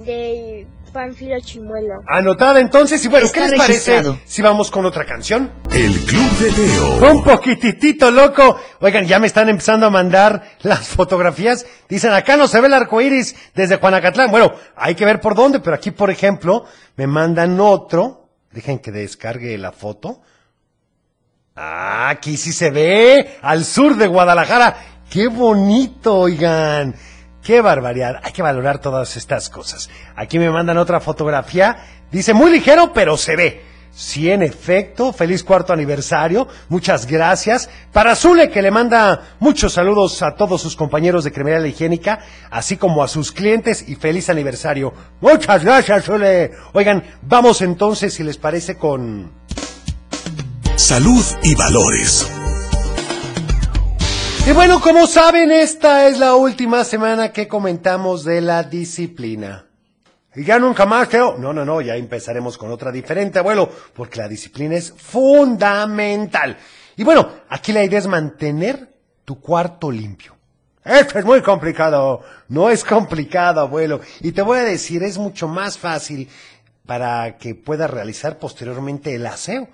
de 0.05 0.65
Panfilo 0.93 1.39
Chimuelo. 1.41 2.03
Anotada 2.07 2.59
entonces, 2.59 3.03
y 3.03 3.07
bueno, 3.07 3.27
¿qué 3.33 3.41
les 3.41 3.53
parece 3.53 4.03
si 4.23 4.41
vamos 4.41 4.69
con 4.69 4.85
otra 4.85 5.05
canción? 5.05 5.51
El 5.71 5.99
Club 6.05 6.31
de 6.37 6.51
Teo. 6.51 7.11
Un 7.11 7.23
poquitito 7.23 8.11
loco. 8.11 8.59
Oigan, 8.79 9.05
ya 9.05 9.19
me 9.19 9.27
están 9.27 9.49
empezando 9.49 9.87
a 9.87 9.89
mandar 9.89 10.43
las 10.61 10.87
fotografías. 10.87 11.65
Dicen, 11.89 12.13
acá 12.13 12.37
no 12.37 12.47
se 12.47 12.61
ve 12.61 12.67
el 12.67 12.73
arco 12.73 13.01
iris 13.01 13.35
desde 13.55 13.77
Juanacatlán. 13.77 14.29
Bueno, 14.29 14.53
hay 14.75 14.93
que 14.93 15.05
ver 15.05 15.19
por 15.19 15.33
dónde, 15.33 15.59
pero 15.59 15.75
aquí, 15.75 15.91
por 15.91 16.11
ejemplo, 16.11 16.65
me 16.95 17.07
mandan 17.07 17.59
otro. 17.59 18.29
Dejen 18.51 18.77
que 18.77 18.91
descargue 18.91 19.57
la 19.57 19.71
foto. 19.71 20.21
Ah, 21.55 22.09
aquí 22.09 22.37
sí 22.37 22.53
se 22.53 22.69
ve, 22.69 23.37
al 23.41 23.65
sur 23.65 23.95
de 23.95 24.07
Guadalajara. 24.07 24.77
Qué 25.09 25.27
bonito, 25.27 26.17
oigan. 26.19 26.95
Qué 27.43 27.61
barbaridad. 27.61 28.21
Hay 28.23 28.31
que 28.31 28.41
valorar 28.41 28.79
todas 28.79 29.17
estas 29.17 29.49
cosas. 29.49 29.89
Aquí 30.15 30.39
me 30.39 30.49
mandan 30.49 30.77
otra 30.77 30.99
fotografía. 30.99 31.77
Dice, 32.11 32.33
muy 32.33 32.51
ligero, 32.51 32.93
pero 32.93 33.17
se 33.17 33.35
ve. 33.35 33.73
Sí, 33.95 34.31
en 34.31 34.41
efecto, 34.41 35.13
feliz 35.13 35.43
cuarto 35.43 35.71
aniversario. 35.71 36.47
Muchas 36.69 37.05
gracias. 37.05 37.69
Para 37.91 38.15
Zule, 38.15 38.49
que 38.49 38.61
le 38.61 38.71
manda 38.71 39.35
muchos 39.39 39.73
saludos 39.73 40.23
a 40.23 40.35
todos 40.35 40.61
sus 40.61 40.75
compañeros 40.75 41.23
de 41.23 41.31
Cremería 41.31 41.59
La 41.59 41.67
Higiénica, 41.67 42.19
así 42.49 42.77
como 42.77 43.03
a 43.03 43.07
sus 43.07 43.31
clientes 43.31 43.87
y 43.87 43.95
feliz 43.95 44.29
aniversario. 44.29 44.93
Muchas 45.21 45.63
gracias, 45.63 46.05
Zule. 46.05 46.51
Oigan, 46.73 47.03
vamos 47.21 47.61
entonces, 47.61 48.13
si 48.15 48.23
les 48.23 48.37
parece, 48.37 48.77
con... 48.77 49.31
Salud 50.75 51.23
y 51.43 51.53
valores. 51.53 52.27
Y 54.45 54.51
bueno, 54.51 54.81
como 54.81 55.07
saben, 55.07 55.53
esta 55.53 56.09
es 56.09 56.19
la 56.19 56.35
última 56.35 56.83
semana 56.83 57.31
que 57.31 57.47
comentamos 57.47 58.25
de 58.25 58.41
la 58.41 58.63
disciplina. 58.63 59.67
Y 60.35 60.43
ya 60.43 60.59
nunca 60.59 60.85
más, 60.85 61.07
Teo. 61.07 61.37
No, 61.37 61.53
no, 61.53 61.63
no, 61.63 61.79
ya 61.79 61.95
empezaremos 61.95 62.57
con 62.57 62.69
otra 62.69 62.91
diferente, 62.91 63.39
abuelo, 63.39 63.69
porque 63.93 64.19
la 64.19 64.27
disciplina 64.27 64.75
es 64.75 64.91
fundamental. 64.91 66.57
Y 66.97 67.05
bueno, 67.05 67.29
aquí 67.47 67.71
la 67.71 67.85
idea 67.85 67.99
es 67.99 68.07
mantener 68.07 68.89
tu 69.23 69.39
cuarto 69.39 69.89
limpio. 69.89 70.35
Esto 70.83 71.19
es 71.19 71.23
muy 71.23 71.41
complicado. 71.41 72.21
No 72.49 72.69
es 72.69 72.83
complicado, 72.83 73.61
abuelo. 73.61 74.01
Y 74.19 74.33
te 74.33 74.41
voy 74.41 74.59
a 74.59 74.63
decir, 74.63 75.03
es 75.03 75.17
mucho 75.17 75.47
más 75.47 75.77
fácil 75.77 76.27
para 76.85 77.37
que 77.37 77.55
puedas 77.55 77.89
realizar 77.89 78.39
posteriormente 78.39 79.15
el 79.15 79.25
aseo. 79.25 79.69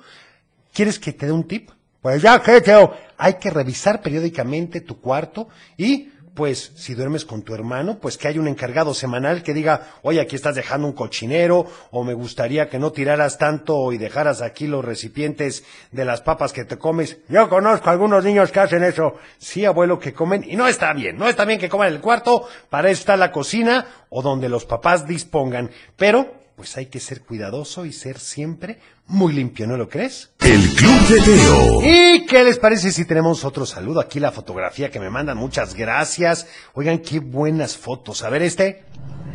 ¿Quieres 0.71 0.99
que 0.99 1.11
te 1.11 1.25
dé 1.25 1.31
un 1.31 1.47
tip? 1.47 1.71
Pues 2.01 2.21
ya 2.21 2.41
que, 2.41 2.89
hay 3.17 3.33
que 3.33 3.49
revisar 3.49 4.01
periódicamente 4.01 4.79
tu 4.79 5.01
cuarto 5.01 5.49
y, 5.75 6.11
pues, 6.33 6.71
si 6.75 6.93
duermes 6.93 7.25
con 7.25 7.41
tu 7.41 7.53
hermano, 7.53 7.99
pues 7.99 8.17
que 8.17 8.29
haya 8.29 8.39
un 8.39 8.47
encargado 8.47 8.93
semanal 8.93 9.43
que 9.43 9.53
diga, 9.53 9.87
oye, 10.01 10.21
aquí 10.21 10.37
estás 10.37 10.55
dejando 10.55 10.87
un 10.87 10.93
cochinero, 10.93 11.65
o 11.91 12.05
me 12.05 12.13
gustaría 12.13 12.69
que 12.69 12.79
no 12.79 12.93
tiraras 12.93 13.37
tanto 13.37 13.91
y 13.91 13.97
dejaras 13.97 14.41
aquí 14.41 14.65
los 14.65 14.85
recipientes 14.85 15.65
de 15.91 16.05
las 16.05 16.21
papas 16.21 16.53
que 16.53 16.63
te 16.63 16.77
comes. 16.77 17.17
Yo 17.27 17.49
conozco 17.49 17.89
a 17.89 17.91
algunos 17.91 18.23
niños 18.23 18.53
que 18.53 18.61
hacen 18.61 18.83
eso. 18.83 19.15
Sí, 19.37 19.65
abuelo, 19.65 19.99
que 19.99 20.13
comen, 20.13 20.45
y 20.47 20.55
no 20.55 20.69
está 20.69 20.93
bien, 20.93 21.17
no 21.17 21.27
está 21.27 21.43
bien 21.43 21.59
que 21.59 21.67
coman 21.67 21.89
el 21.89 21.99
cuarto, 21.99 22.47
para 22.69 22.89
eso 22.89 23.01
está 23.01 23.17
la 23.17 23.33
cocina, 23.33 23.85
o 24.07 24.21
donde 24.21 24.47
los 24.47 24.63
papás 24.65 25.05
dispongan. 25.05 25.69
Pero, 25.97 26.38
pues 26.59 26.75
hay 26.75 26.87
que 26.87 26.99
ser 26.99 27.21
cuidadoso 27.21 27.85
y 27.85 27.93
ser 27.93 28.19
siempre 28.19 28.79
muy 29.07 29.31
limpio, 29.31 29.65
¿no 29.65 29.77
lo 29.77 29.87
crees? 29.87 30.33
El 30.41 30.59
Club 30.75 31.07
de 31.07 31.21
Teo. 31.21 31.81
¿Y 31.81 32.25
qué 32.25 32.43
les 32.43 32.59
parece 32.59 32.91
si 32.91 33.05
tenemos 33.05 33.45
otro 33.45 33.65
saludo? 33.65 34.01
Aquí 34.01 34.19
la 34.19 34.33
fotografía 34.33 34.91
que 34.91 34.99
me 34.99 35.09
mandan, 35.09 35.37
muchas 35.37 35.73
gracias. 35.73 36.47
Oigan, 36.73 36.99
qué 36.99 37.21
buenas 37.21 37.77
fotos. 37.77 38.25
A 38.25 38.29
ver 38.29 38.41
este. 38.41 38.83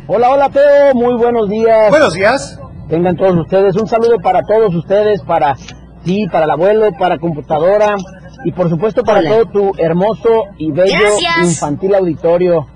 Hola, 0.05 0.29
hola 0.29 0.51
Teo, 0.51 0.93
muy 0.93 1.15
buenos 1.15 1.49
días. 1.49 1.89
Buenos 1.89 2.13
días. 2.13 2.59
Tengan 2.89 3.17
todos 3.17 3.35
ustedes 3.39 3.75
un 3.75 3.87
saludo 3.87 4.19
para 4.19 4.41
todos 4.43 4.75
ustedes, 4.75 5.19
para 5.23 5.55
ti, 6.03 6.27
para 6.31 6.45
el 6.45 6.51
abuelo, 6.51 6.91
para 6.91 7.17
computadora 7.17 7.95
y 8.43 8.51
por 8.51 8.69
supuesto 8.69 9.01
para 9.01 9.21
Hola. 9.21 9.29
todo 9.31 9.45
tu 9.47 9.71
hermoso 9.79 10.43
y 10.59 10.69
bello 10.69 10.93
Gracias. 10.99 11.53
infantil 11.53 11.95
auditorio. 11.95 12.67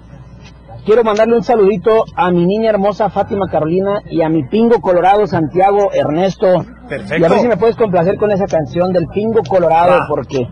Quiero 0.85 1.03
mandarle 1.03 1.35
un 1.35 1.43
saludito 1.43 2.05
a 2.15 2.31
mi 2.31 2.45
niña 2.45 2.69
hermosa 2.71 3.09
Fátima 3.09 3.47
Carolina 3.51 4.01
y 4.09 4.21
a 4.21 4.29
mi 4.29 4.43
pingo 4.43 4.81
colorado 4.81 5.27
Santiago 5.27 5.91
Ernesto. 5.93 6.65
Perfecto. 6.87 7.17
Y 7.17 7.23
a 7.23 7.29
ver 7.29 7.39
si 7.39 7.47
me 7.47 7.57
puedes 7.57 7.75
complacer 7.75 8.15
con 8.17 8.31
esa 8.31 8.45
canción 8.45 8.91
del 8.93 9.05
pingo 9.13 9.41
colorado 9.47 10.05
porque 10.07 10.47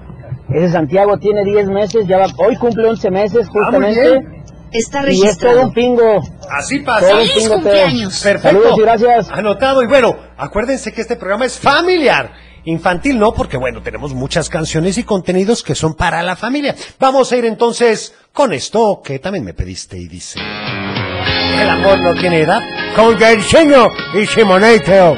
ese 0.53 0.69
Santiago 0.71 1.17
tiene 1.17 1.43
10 1.43 1.69
meses, 1.69 2.07
ya 2.07 2.17
va, 2.19 2.25
hoy 2.37 2.55
cumple 2.57 2.87
11 2.89 3.09
meses 3.11 3.47
Ah, 3.47 3.51
justamente. 3.53 4.01
bien. 4.01 4.37
Está 4.69 4.99
y 5.09 5.13
es 5.23 5.37
todo 5.37 5.51
registrado. 5.53 5.61
un 5.63 5.73
pingo. 5.73 6.21
Así 6.51 6.79
pasa. 6.79 7.07
Todo 7.07 7.21
un 7.21 7.27
¡Feliz 7.27 7.43
pingo, 7.43 7.53
cumpleaños! 7.55 8.21
Perfecto. 8.23 8.47
Saludos 8.49 8.77
y 8.77 8.81
gracias. 8.81 9.31
Anotado. 9.31 9.81
Y 9.81 9.87
bueno, 9.87 10.15
acuérdense 10.37 10.91
que 10.91 11.01
este 11.01 11.15
programa 11.15 11.45
es 11.45 11.57
familiar. 11.57 12.31
Infantil 12.67 13.17
no, 13.17 13.33
porque 13.33 13.55
bueno, 13.55 13.81
tenemos 13.81 14.13
muchas 14.13 14.49
canciones 14.49 14.97
y 14.97 15.05
contenidos 15.05 15.63
que 15.63 15.73
son 15.73 15.95
para 15.95 16.21
la 16.21 16.35
familia. 16.35 16.75
Vamos 16.99 17.31
a 17.31 17.37
ir 17.37 17.45
entonces 17.45 18.13
con 18.33 18.51
esto 18.51 19.01
que 19.01 19.19
también 19.19 19.45
me 19.45 19.53
pediste 19.53 19.97
y 19.97 20.09
dice... 20.09 20.37
El 20.39 21.69
amor 21.69 21.99
no 21.99 22.13
tiene 22.13 22.41
edad. 22.41 22.61
Con 22.93 23.17
Gerseño 23.17 23.89
y 24.13 24.25
Simoneteo. 24.25 25.15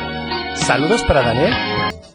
Saludos 0.54 1.02
para 1.04 1.24
Daniel. 1.24 1.54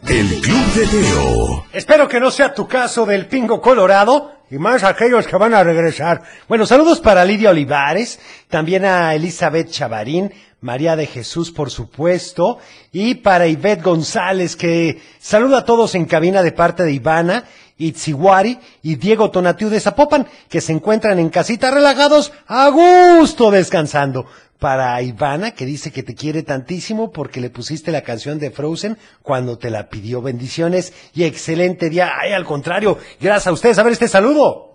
El 0.07 0.39
Club 0.39 0.73
de 0.73 0.87
Teo. 0.87 1.65
Espero 1.73 2.07
que 2.07 2.21
no 2.21 2.31
sea 2.31 2.53
tu 2.53 2.65
caso 2.65 3.05
del 3.05 3.25
pingo 3.27 3.59
colorado 3.59 4.31
y 4.49 4.57
más 4.57 4.85
aquellos 4.85 5.27
que 5.27 5.35
van 5.35 5.53
a 5.53 5.63
regresar. 5.63 6.21
Bueno, 6.47 6.65
saludos 6.65 7.01
para 7.01 7.25
Lidia 7.25 7.49
Olivares, 7.49 8.21
también 8.47 8.85
a 8.85 9.13
Elizabeth 9.13 9.69
Chavarín, 9.69 10.31
María 10.65 10.95
de 10.95 11.05
Jesús, 11.05 11.51
por 11.51 11.69
supuesto, 11.69 12.57
y 12.91 13.13
para 13.13 13.45
Ivette 13.45 13.83
González, 13.83 14.55
que 14.55 14.99
saluda 15.19 15.59
a 15.59 15.63
todos 15.63 15.93
en 15.93 16.05
cabina 16.05 16.41
de 16.41 16.51
parte 16.51 16.81
de 16.81 16.91
Ivana, 16.91 17.43
Itziwari 17.77 18.57
y 18.81 18.95
Diego 18.95 19.29
Tonatiu 19.29 19.69
de 19.69 19.79
Zapopan, 19.79 20.25
que 20.49 20.61
se 20.61 20.71
encuentran 20.71 21.19
en 21.19 21.29
casita 21.29 21.69
relajados, 21.69 22.33
a 22.47 22.69
gusto 22.69 23.51
descansando. 23.51 24.25
Para 24.57 24.99
Ivana, 25.03 25.51
que 25.51 25.67
dice 25.67 25.91
que 25.91 26.01
te 26.01 26.15
quiere 26.15 26.41
tantísimo 26.41 27.11
porque 27.11 27.41
le 27.41 27.51
pusiste 27.51 27.91
la 27.91 28.01
canción 28.01 28.39
de 28.39 28.49
Frozen 28.49 28.97
cuando 29.21 29.59
te 29.59 29.69
la 29.69 29.89
pidió. 29.89 30.23
Bendiciones 30.23 30.93
y 31.13 31.25
excelente 31.25 31.91
día. 31.91 32.13
Ay, 32.19 32.31
al 32.31 32.45
contrario, 32.45 32.97
gracias 33.21 33.47
a 33.47 33.51
ustedes. 33.51 33.77
A 33.77 33.83
ver 33.83 33.93
este 33.93 34.07
saludo. 34.07 34.74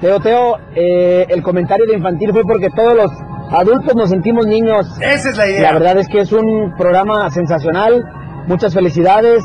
Teo, 0.00 0.20
Teo, 0.20 0.58
eh, 0.74 1.26
el 1.28 1.42
comentario 1.42 1.86
de 1.86 1.94
infantil 1.94 2.32
fue 2.32 2.42
porque 2.44 2.68
todos 2.70 2.94
los 2.94 3.10
adultos 3.50 3.94
nos 3.94 4.08
sentimos 4.10 4.46
niños. 4.46 4.86
Esa 5.00 5.30
es 5.30 5.36
la 5.36 5.46
idea. 5.46 5.62
La 5.62 5.72
verdad 5.78 5.98
es 5.98 6.08
que 6.08 6.20
es 6.20 6.32
un 6.32 6.74
programa 6.76 7.28
sensacional. 7.30 8.04
Muchas 8.46 8.74
felicidades. 8.74 9.42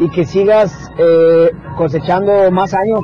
y 0.00 0.08
que 0.10 0.24
sigas 0.24 0.72
eh, 0.96 1.50
cosechando 1.76 2.52
más 2.52 2.72
años, 2.72 3.00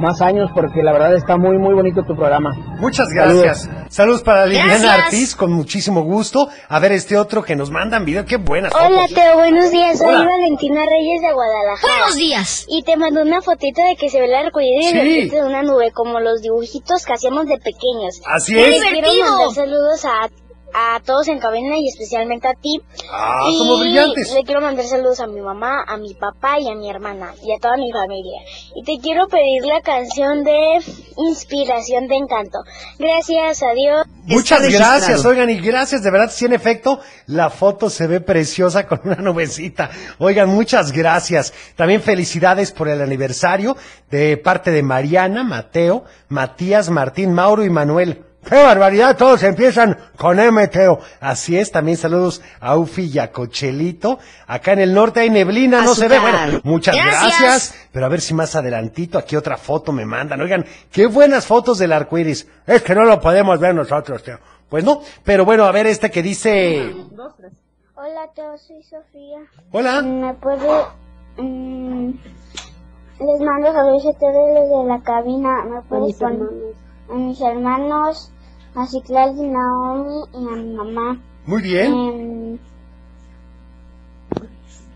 más 0.00 0.20
años, 0.20 0.50
porque 0.54 0.82
la 0.82 0.92
verdad 0.92 1.14
está 1.14 1.36
muy, 1.36 1.58
muy 1.58 1.74
bonito 1.74 2.02
tu 2.02 2.14
programa. 2.16 2.50
Muchas 2.78 3.08
gracias. 3.08 3.68
Saludos, 3.88 4.22
para 4.22 4.46
Liliana. 4.46 4.94
Artiz, 4.94 5.36
con 5.36 5.52
muchísimo 5.52 6.02
gusto. 6.02 6.48
A 6.68 6.78
ver 6.80 6.92
este 6.92 7.16
otro 7.16 7.42
que 7.42 7.54
nos 7.56 7.70
mandan 7.70 8.04
video. 8.04 8.24
Qué 8.24 8.36
buenas 8.36 8.72
Hola 8.74 9.02
fotos. 9.02 9.14
Teo, 9.14 9.34
buenos 9.34 9.70
días. 9.70 9.98
Soy. 9.98 10.14
Valentina 10.14 10.80
Reyes 10.86 11.20
de 11.20 11.32
Guadalajara. 11.32 11.92
Buenos 11.98 12.16
días. 12.16 12.66
Y 12.68 12.82
te 12.82 12.96
mando 12.96 13.22
una 13.22 13.40
fotito 13.42 13.82
de 13.82 13.96
que 13.96 14.08
se 14.08 14.18
ve 14.20 14.26
el 14.26 14.34
arcoíris 14.34 14.90
Sí. 14.90 15.28
de 15.30 15.42
una 15.42 15.62
nube, 15.62 15.90
como 15.92 16.20
los 16.20 16.40
dibujitos 16.42 17.04
que 17.04 17.12
hacíamos 17.12 17.46
de 17.46 17.58
pequeños. 17.58 18.20
Así 18.26 18.54
Y 18.54 18.60
es. 18.60 18.80
le 18.80 19.00
quiero 19.02 19.30
mandar 19.30 19.50
saludos 19.54 20.04
a, 20.04 20.28
a 20.74 21.00
todos 21.00 21.28
en 21.28 21.38
cabina 21.38 21.78
y 21.78 21.88
especialmente 21.88 22.48
a 22.48 22.54
ti. 22.54 22.80
Ah, 23.10 23.48
y 23.50 23.56
somos 23.56 23.80
brillantes. 23.80 24.32
le 24.32 24.44
quiero 24.44 24.60
mandar 24.60 24.84
saludos 24.86 25.20
a 25.20 25.26
mi 25.26 25.40
mamá, 25.40 25.84
a 25.86 25.96
mi 25.96 26.14
papá 26.14 26.58
y 26.60 26.68
a 26.68 26.74
mi 26.74 26.88
hermana 26.88 27.34
y 27.42 27.52
a 27.52 27.58
toda 27.58 27.76
mi 27.76 27.90
familia. 27.92 28.40
Y 28.74 28.82
te 28.84 29.02
quiero 29.02 29.28
pedir 29.28 29.64
la 29.64 29.80
canción 29.80 30.44
de 30.44 30.80
Inspiración 31.16 32.08
de 32.08 32.16
Encanto. 32.16 32.58
Gracias, 32.98 33.62
adiós. 33.62 34.06
Muchas 34.24 34.68
gracias, 34.68 35.24
oigan, 35.24 35.50
y 35.50 35.58
gracias, 35.60 36.02
de 36.02 36.10
verdad, 36.10 36.30
sí, 36.32 36.44
en 36.44 36.52
efecto, 36.52 37.00
la 37.26 37.50
foto 37.50 37.90
se 37.90 38.06
ve 38.06 38.20
preciosa 38.20 38.86
con 38.86 39.00
una 39.04 39.16
nubecita. 39.16 39.90
Oigan, 40.18 40.48
muchas 40.48 40.92
gracias. 40.92 41.52
También 41.76 42.02
felicidades 42.02 42.70
por 42.70 42.88
el 42.88 43.02
aniversario 43.02 43.76
de 44.10 44.36
parte 44.36 44.70
de 44.70 44.82
Mariana, 44.82 45.42
Mateo, 45.42 46.04
Matías, 46.28 46.88
Martín, 46.90 47.32
Mauro 47.32 47.64
y 47.64 47.70
Manuel. 47.70 48.31
¡Qué 48.48 48.56
barbaridad! 48.56 49.16
Todos 49.16 49.42
empiezan 49.44 49.96
con 50.16 50.38
M, 50.40 50.66
Teo. 50.68 50.98
Así 51.20 51.56
es, 51.56 51.70
también 51.70 51.96
saludos 51.96 52.42
a 52.60 52.76
Ufi 52.76 53.04
y 53.12 53.18
a 53.18 53.30
Cochelito. 53.30 54.18
Acá 54.46 54.72
en 54.72 54.80
el 54.80 54.92
norte 54.94 55.20
hay 55.20 55.30
neblina, 55.30 55.82
no 55.82 55.94
se 55.94 56.08
ve. 56.08 56.18
Bueno, 56.18 56.60
muchas 56.64 56.94
Gracias. 56.96 57.22
gracias. 57.40 57.74
Pero 57.92 58.06
a 58.06 58.08
ver 58.08 58.20
si 58.20 58.34
más 58.34 58.54
adelantito 58.56 59.16
aquí 59.16 59.36
otra 59.36 59.56
foto 59.56 59.92
me 59.92 60.04
mandan. 60.04 60.40
Oigan, 60.40 60.64
qué 60.90 61.06
buenas 61.06 61.46
fotos 61.46 61.78
del 61.78 61.92
arco 61.92 62.18
iris. 62.18 62.48
Es 62.66 62.82
que 62.82 62.94
no 62.94 63.04
lo 63.04 63.20
podemos 63.20 63.60
ver 63.60 63.74
nosotros, 63.74 64.22
Teo. 64.22 64.38
Pues 64.68 64.82
no, 64.84 65.02
pero 65.22 65.44
bueno, 65.44 65.64
a 65.64 65.70
ver 65.70 65.86
este 65.86 66.10
que 66.10 66.22
dice. 66.22 66.92
Hola, 67.94 68.28
Teo, 68.34 68.58
soy 68.58 68.82
Sofía. 68.82 69.38
Hola. 69.70 70.02
¿Me 70.02 70.34
puede...? 70.34 70.84
mm, 71.36 72.08
les 73.20 73.40
mando 73.40 73.72
saludos 73.72 74.04
a 74.06 74.10
ustedes 74.10 74.54
desde 74.54 74.84
la 74.88 75.00
cabina. 75.02 75.64
¿Me 75.64 75.82
puedes 75.82 76.16
poner 76.16 76.48
a 77.12 77.14
mis 77.14 77.40
hermanos, 77.40 78.30
a 78.74 78.86
Ciclal 78.86 79.36
y 79.36 79.48
Naomi 79.48 80.24
y 80.32 80.46
a 80.46 80.56
mi 80.56 80.74
mamá? 80.74 81.20
Muy 81.44 81.62
bien. 81.62 81.92
Em, 81.92 82.58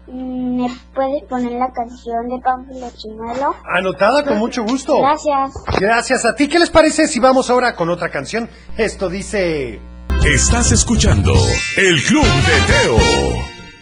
¿Me 0.09 0.69
puedes 0.95 1.25
poner 1.25 1.53
la 1.53 1.73
canción 1.73 2.29
de 2.29 2.39
Pánfilo 2.39 2.89
Chimuelo? 2.97 3.55
Anotada 3.65 4.25
con 4.25 4.39
mucho 4.39 4.63
gusto. 4.63 4.99
Gracias. 5.01 5.53
Gracias 5.79 6.25
a 6.25 6.35
ti. 6.35 6.49
¿Qué 6.49 6.59
les 6.59 6.71
parece 6.71 7.09
si 7.09 7.19
vamos 7.19 7.51
ahora 7.51 7.75
con 7.75 7.91
otra 7.91 8.09
canción? 8.09 8.49
Esto 8.79 9.09
dice. 9.09 9.81
Estás 10.25 10.73
escuchando 10.73 11.35
El 11.77 12.03
Club 12.05 12.25
de 12.25 12.73
Teo. 12.73 12.99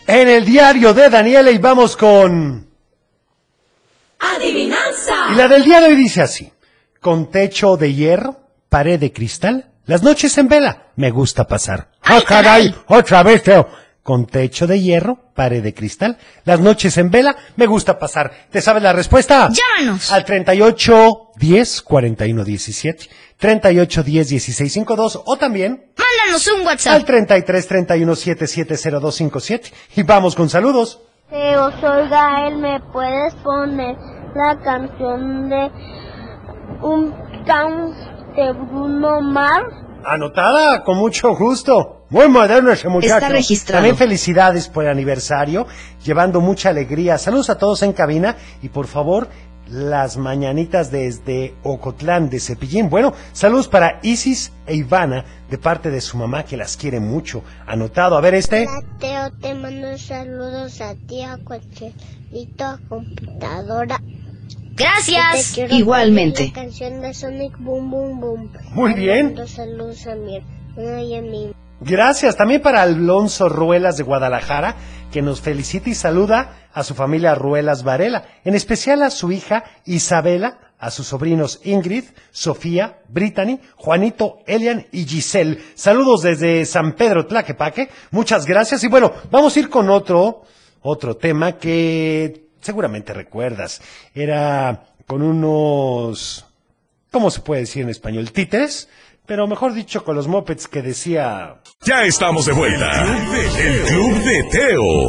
En 0.06 0.28
el 0.28 0.44
diario 0.44 0.92
de 0.92 1.08
Daniela 1.10 1.50
y 1.50 1.58
vamos 1.58 1.96
con. 1.96 2.68
Adivinanza. 4.18 5.14
Y 5.32 5.36
la 5.36 5.46
del 5.46 5.62
día 5.62 5.80
de 5.80 5.88
hoy 5.88 5.96
dice 5.96 6.22
así. 6.22 6.50
Con 7.04 7.30
techo 7.30 7.76
de 7.76 7.92
hierro, 7.92 8.40
pared 8.70 8.98
de 8.98 9.12
cristal, 9.12 9.72
las 9.84 10.02
noches 10.02 10.38
en 10.38 10.48
vela, 10.48 10.86
me 10.96 11.10
gusta 11.10 11.44
pasar. 11.44 11.90
¡Ah, 12.00 12.22
caray! 12.26 12.74
Otra 12.86 13.22
vez, 13.22 13.42
Teo. 13.42 13.68
Con 14.02 14.24
techo 14.24 14.66
de 14.66 14.80
hierro, 14.80 15.18
pared 15.34 15.62
de 15.62 15.74
cristal, 15.74 16.16
las 16.44 16.60
noches 16.60 16.96
en 16.96 17.10
vela, 17.10 17.36
me 17.56 17.66
gusta 17.66 17.98
pasar. 17.98 18.32
¿Te 18.50 18.62
sabes 18.62 18.82
la 18.82 18.94
respuesta? 18.94 19.50
Llámanos. 19.50 20.10
Al 20.10 20.24
38 20.24 21.32
10 21.36 21.82
41 21.82 22.42
17, 22.42 23.10
38 23.36 24.02
10 24.02 24.28
16 24.30 24.72
52 24.72 25.22
o 25.26 25.36
también 25.36 25.92
Mándanos 25.98 26.46
un 26.46 26.60
al 26.60 26.66
WhatsApp. 26.68 27.04
33 27.04 27.68
31 27.68 28.16
77 28.16 28.76
0257 28.76 29.72
y 29.96 30.02
vamos 30.04 30.34
con 30.34 30.48
saludos. 30.48 31.02
Teo, 31.28 31.70
soy 31.82 32.08
Gael. 32.08 32.56
¿Me 32.56 32.80
puedes 32.80 33.34
poner 33.44 33.94
la 34.34 34.58
canción 34.64 35.50
de 35.50 35.70
Un 36.82 37.14
Town 37.46 37.94
de 38.36 38.52
Bruno 38.52 39.20
Mars? 39.20 39.74
Anotada, 40.04 40.82
con 40.84 40.98
mucho 40.98 41.34
gusto. 41.34 42.06
Muy 42.10 42.28
moderno 42.28 42.70
ese 42.70 42.88
muchacho. 42.88 43.14
Está 43.14 43.28
registrado. 43.28 43.78
También 43.78 43.96
felicidades 43.96 44.68
por 44.68 44.84
el 44.84 44.90
aniversario, 44.90 45.66
llevando 46.04 46.40
mucha 46.40 46.68
alegría. 46.68 47.18
Saludos 47.18 47.50
a 47.50 47.58
todos 47.58 47.82
en 47.82 47.92
cabina 47.92 48.36
y 48.62 48.68
por 48.68 48.86
favor, 48.86 49.28
las 49.68 50.16
mañanitas 50.16 50.90
desde 50.90 51.54
Ocotlán 51.62 52.28
de 52.28 52.40
Cepillín. 52.40 52.90
Bueno, 52.90 53.14
saludos 53.32 53.68
para 53.68 53.98
Isis 54.02 54.52
e 54.66 54.74
Ivana 54.76 55.24
de 55.48 55.58
parte 55.58 55.90
de 55.90 56.00
su 56.00 56.16
mamá 56.16 56.44
que 56.44 56.56
las 56.56 56.76
quiere 56.76 57.00
mucho. 57.00 57.42
Anotado, 57.66 58.16
a 58.16 58.20
ver 58.20 58.34
este. 58.34 58.66
Hola, 58.68 58.86
Teo, 58.98 59.30
te 59.40 59.54
mando 59.54 59.96
saludos 59.96 60.80
a 60.80 60.94
ti, 60.94 61.22
a 61.22 61.38
cualquierito, 61.38 62.64
a 62.64 62.78
computadora. 62.88 64.00
Gracias. 64.76 65.56
Igualmente. 65.70 66.38
pedir 66.38 66.56
La 66.56 66.62
canción 66.62 67.00
de 67.00 67.14
Sonic 67.14 67.58
Boom 67.58 67.90
Boom 67.90 68.20
Boom. 68.20 68.52
Muy 68.72 68.94
bien. 68.94 69.36
saludos 69.46 70.06
a 70.06 70.14
mi 70.14 70.36
hermana 70.36 71.02
y 71.02 71.16
a 71.16 71.22
mi 71.22 71.52
Gracias 71.80 72.36
también 72.36 72.62
para 72.62 72.82
Alonso 72.82 73.48
Ruelas 73.48 73.96
de 73.96 74.04
Guadalajara, 74.04 74.76
que 75.12 75.22
nos 75.22 75.40
felicita 75.40 75.90
y 75.90 75.94
saluda 75.94 76.68
a 76.72 76.82
su 76.82 76.94
familia 76.94 77.34
Ruelas 77.34 77.82
Varela, 77.82 78.24
en 78.44 78.54
especial 78.54 79.02
a 79.02 79.10
su 79.10 79.32
hija 79.32 79.64
Isabela, 79.84 80.72
a 80.78 80.90
sus 80.90 81.08
sobrinos 81.08 81.60
Ingrid, 81.62 82.04
Sofía, 82.30 83.00
Brittany, 83.08 83.60
Juanito, 83.76 84.38
Elian 84.46 84.86
y 84.92 85.04
Giselle. 85.04 85.58
Saludos 85.74 86.22
desde 86.22 86.64
San 86.64 86.92
Pedro 86.92 87.26
Tlaquepaque. 87.26 87.90
Muchas 88.12 88.46
gracias. 88.46 88.82
Y 88.84 88.88
bueno, 88.88 89.12
vamos 89.30 89.54
a 89.56 89.60
ir 89.60 89.68
con 89.68 89.90
otro, 89.90 90.42
otro 90.80 91.16
tema 91.16 91.58
que 91.58 92.43
seguramente 92.64 93.12
recuerdas. 93.12 93.80
Era 94.14 94.84
con 95.06 95.22
unos, 95.22 96.46
¿cómo 97.12 97.30
se 97.30 97.40
puede 97.40 97.62
decir 97.62 97.82
en 97.82 97.90
español? 97.90 98.32
Títeres. 98.32 98.88
Pero 99.26 99.46
mejor 99.46 99.72
dicho, 99.72 100.04
con 100.04 100.16
los 100.16 100.28
mopeds 100.28 100.68
que 100.68 100.82
decía... 100.82 101.56
Ya 101.82 102.04
estamos 102.04 102.44
de 102.44 102.52
vuelta. 102.52 102.90
El 103.58 103.82
Club 103.84 104.22
de 104.22 104.44
Teo. 104.50 105.08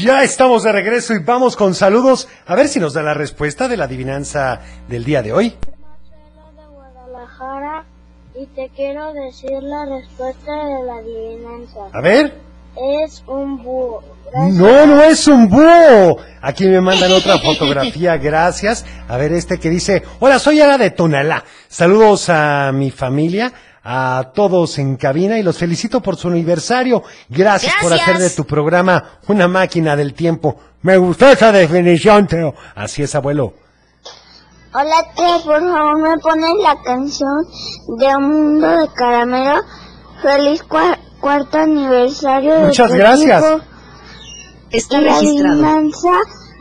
Ya 0.00 0.22
estamos 0.22 0.62
de 0.62 0.70
regreso 0.70 1.14
y 1.14 1.18
vamos 1.18 1.56
con 1.56 1.74
saludos. 1.74 2.28
A 2.46 2.54
ver 2.54 2.68
si 2.68 2.78
nos 2.78 2.92
da 2.94 3.02
la 3.02 3.14
respuesta 3.14 3.66
de 3.66 3.76
la 3.76 3.84
adivinanza 3.84 4.60
del 4.86 5.04
día 5.04 5.22
de 5.22 5.32
hoy. 5.32 5.48
de 5.48 6.66
Guadalajara 6.66 7.84
y 8.36 8.46
te 8.46 8.68
quiero 8.76 9.12
decir 9.12 9.60
la 9.60 9.84
respuesta 9.86 10.52
de 10.52 10.84
la 10.84 10.94
adivinanza. 10.98 11.80
A 11.92 12.00
ver. 12.00 12.32
Es 12.76 13.24
un 13.26 13.60
búho. 13.60 14.04
No, 14.34 14.86
no 14.86 15.02
es 15.02 15.26
un 15.26 15.48
búho. 15.48 16.18
Aquí 16.40 16.66
me 16.66 16.80
mandan 16.80 17.12
otra 17.12 17.38
fotografía, 17.44 18.16
gracias. 18.16 18.84
A 19.08 19.16
ver 19.16 19.32
este 19.32 19.58
que 19.58 19.70
dice, 19.70 20.02
hola, 20.20 20.38
soy 20.38 20.60
Ara 20.60 20.78
de 20.78 20.90
Tonalá. 20.90 21.44
Saludos 21.68 22.28
a 22.28 22.70
mi 22.72 22.90
familia, 22.90 23.52
a 23.82 24.30
todos 24.34 24.78
en 24.78 24.96
cabina 24.96 25.38
y 25.38 25.42
los 25.42 25.58
felicito 25.58 26.00
por 26.00 26.16
su 26.16 26.28
aniversario. 26.28 27.02
Gracias, 27.28 27.74
por 27.80 27.92
hacer 27.92 28.18
de 28.18 28.30
tu 28.30 28.44
programa 28.44 29.18
una 29.28 29.48
máquina 29.48 29.96
del 29.96 30.14
tiempo. 30.14 30.56
Me 30.82 30.96
gustó 30.96 31.28
esa 31.28 31.50
definición, 31.50 32.26
Teo. 32.26 32.54
Así 32.74 33.02
es, 33.02 33.14
abuelo. 33.14 33.54
Hola, 34.74 35.02
Teo, 35.16 35.42
por 35.42 35.60
favor 35.60 35.98
me 36.02 36.18
pones 36.18 36.52
la 36.62 36.76
canción 36.84 37.44
de 37.98 38.16
Un 38.16 38.28
Mundo 38.28 38.68
de 38.68 38.88
Caramelo. 38.94 39.60
Feliz 40.22 40.62
cua- 40.68 40.98
cuarto 41.20 41.58
aniversario 41.58 42.54
de 42.54 42.66
Muchas 42.66 42.90
tu 42.90 42.96
gracias. 42.96 43.42
Está 44.70 45.00
la 45.00 45.14
registrado. 45.20 45.54
adivinanza 45.66 46.10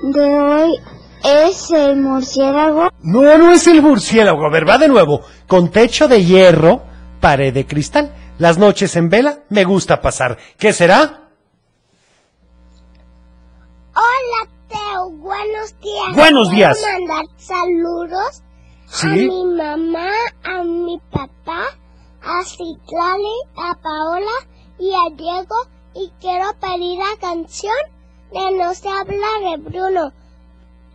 de 0.04 0.39
hoy 0.39 0.80
es 1.24 1.72
el 1.72 1.98
murciélago. 1.98 2.89
No, 3.02 3.38
no 3.38 3.52
es 3.52 3.67
el 3.67 3.82
murciélago. 3.82 4.46
A 4.46 4.50
ver, 4.52 4.67
va 4.67 4.78
de 4.78 4.88
nuevo. 4.88 5.22
Con 5.48 5.70
techo 5.70 6.08
de 6.08 6.24
hierro, 6.24 6.84
pared 7.20 7.54
de 7.54 7.65
cristal. 7.65 8.13
Las 8.38 8.58
noches 8.58 8.96
en 8.96 9.10
vela, 9.10 9.39
me 9.50 9.63
gusta 9.65 10.00
pasar. 10.02 10.38
¿Qué 10.58 10.72
será? 10.74 11.30
Hola, 13.96 14.52
Teo, 14.70 15.10
buenos 15.12 15.80
días. 15.80 16.15
Buenos 16.15 16.50
Quiero 16.50 16.74
días. 16.76 16.86
mandar 17.00 17.26
saludos 17.38 18.43
Sí. 18.89 19.08
a 19.08 19.10
mi 19.12 19.46
mamá, 19.46 20.10
a 20.43 20.63
mi 20.63 21.00
papá, 21.12 21.63
a 22.22 22.43
Citlali, 22.46 23.38
a 23.58 23.74
Paola 23.82 24.32
y 24.80 24.91
a 24.93 25.15
Diego. 25.15 25.56
Y 25.96 26.12
quiero 26.22 26.46
pedir 26.62 27.00
la 27.00 27.17
canción 27.20 27.74
No 28.34 28.74
se 28.74 28.90
habla 28.90 29.28
de 29.50 29.58
Bruno. 29.58 30.12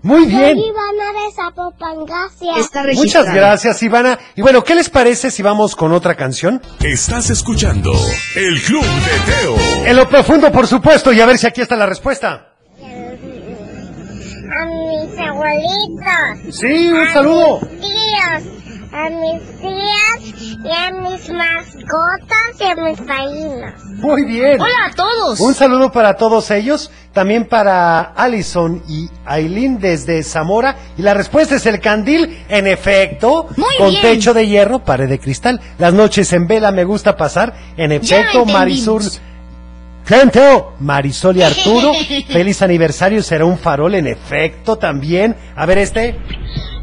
Muy 0.02 0.26
bien. 0.26 0.56
Soy 0.56 0.66
Ivana 0.66 1.12
de 1.12 1.32
Zapopan, 1.32 2.04
gracias. 2.04 2.56
Está 2.58 2.82
Muchas 2.94 3.32
gracias, 3.32 3.82
Ivana. 3.84 4.18
Y 4.34 4.42
bueno, 4.42 4.64
¿qué 4.64 4.74
les 4.74 4.90
parece 4.90 5.30
si 5.30 5.42
vamos 5.42 5.76
con 5.76 5.92
otra 5.92 6.16
canción? 6.16 6.60
Estás 6.80 7.30
escuchando 7.30 7.92
El 8.34 8.60
Club 8.62 8.82
de 8.84 9.32
Teo. 9.32 9.56
En 9.86 9.96
lo 9.96 10.08
profundo, 10.08 10.50
por 10.50 10.66
supuesto, 10.66 11.12
y 11.12 11.20
a 11.20 11.26
ver 11.26 11.38
si 11.38 11.46
aquí 11.46 11.60
está 11.60 11.76
la 11.76 11.86
respuesta. 11.86 12.48
a 14.54 14.66
mis 14.66 15.18
abuelitos. 15.18 16.56
Sí, 16.58 16.88
un 16.90 17.06
a 17.06 17.12
saludo. 17.12 17.60
mis 17.60 17.80
tíos, 17.80 18.61
a 18.92 19.08
mis 19.08 19.42
tías 19.60 20.40
y 20.64 20.70
a 20.70 20.90
mis 20.92 21.28
mascotas 21.30 22.60
y 22.60 22.64
a 22.64 22.74
mis 22.76 23.00
vecinos. 23.00 23.84
Muy 23.96 24.24
bien. 24.24 24.60
Hola 24.60 24.86
a 24.90 24.94
todos. 24.94 25.40
Un 25.40 25.54
saludo 25.54 25.90
para 25.90 26.16
todos 26.16 26.50
ellos, 26.50 26.90
también 27.12 27.46
para 27.46 28.00
Allison 28.00 28.82
y 28.88 29.08
Aileen 29.24 29.78
desde 29.78 30.22
Zamora. 30.22 30.76
Y 30.98 31.02
la 31.02 31.14
respuesta 31.14 31.54
es 31.54 31.64
el 31.66 31.80
candil, 31.80 32.44
en 32.48 32.66
efecto, 32.66 33.46
Muy 33.56 33.76
con 33.78 33.90
bien. 33.90 34.02
techo 34.02 34.34
de 34.34 34.46
hierro, 34.46 34.80
pared 34.80 35.08
de 35.08 35.18
cristal. 35.18 35.60
Las 35.78 35.94
noches 35.94 36.32
en 36.32 36.46
vela 36.46 36.70
me 36.70 36.84
gusta 36.84 37.16
pasar, 37.16 37.54
en 37.76 37.92
efecto, 37.92 38.40
entendimos. 38.42 39.20
¿Quién, 40.04 40.30
Teo? 40.30 40.74
Marisol 40.80 41.36
y 41.36 41.42
Arturo, 41.42 41.92
feliz 42.28 42.60
aniversario, 42.62 43.22
será 43.22 43.44
un 43.44 43.56
farol, 43.58 43.94
en 43.94 44.08
efecto, 44.08 44.76
también. 44.76 45.36
A 45.54 45.64
ver 45.66 45.78
este. 45.78 46.16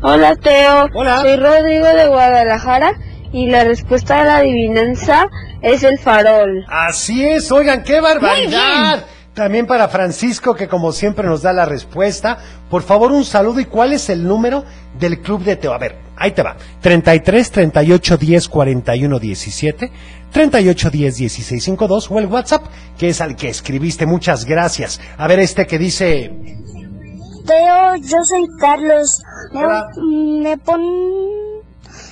Hola 0.02 0.36
Teo, 0.38 0.88
Hola. 0.94 1.22
soy 1.22 1.36
Rodrigo 1.36 1.86
de 1.86 2.08
Guadalajara 2.08 2.94
y 3.34 3.50
la 3.50 3.66
respuesta 3.66 4.22
a 4.22 4.24
la 4.24 4.38
adivinanza 4.38 5.28
es 5.62 5.84
el 5.84 6.00
farol. 6.00 6.66
Así 6.70 7.26
es, 7.26 7.52
oigan, 7.52 7.84
qué 7.84 8.00
barbaridad. 8.00 9.04
También 9.34 9.68
para 9.68 9.88
Francisco, 9.90 10.56
que 10.56 10.68
como 10.68 10.92
siempre 10.92 11.26
nos 11.26 11.42
da 11.42 11.54
la 11.54 11.66
respuesta. 11.66 12.38
Por 12.70 12.82
favor, 12.82 13.12
un 13.12 13.24
saludo. 13.24 13.60
¿Y 13.60 13.66
cuál 13.66 13.94
es 13.94 14.10
el 14.10 14.26
número 14.28 14.66
del 15.00 15.20
Club 15.22 15.44
de 15.44 15.56
Teo? 15.56 15.72
A 15.74 15.78
ver, 15.78 15.98
ahí 16.18 16.32
te 16.32 16.42
va. 16.44 16.58
33 16.82 17.52
38 17.52 18.18
10 18.18 18.48
41 18.50 19.20
17, 19.20 19.92
38 20.32 20.90
10 20.90 21.18
16 21.18 21.64
52 21.64 22.12
o 22.12 22.20
el 22.20 22.28
WhatsApp, 22.28 22.66
que 22.98 23.10
es 23.10 23.22
al 23.22 23.36
que 23.36 23.50
escribiste. 23.50 24.06
Muchas 24.06 24.46
gracias. 24.46 25.00
A 25.18 25.28
ver, 25.28 25.40
este 25.40 25.66
que 25.68 25.78
dice. 25.78 26.32
Teo, 27.46 27.96
yo 27.96 28.18
soy 28.24 28.46
Carlos. 28.60 29.22
Me, 29.54 30.42
me 30.44 30.58
pon... 30.58 30.82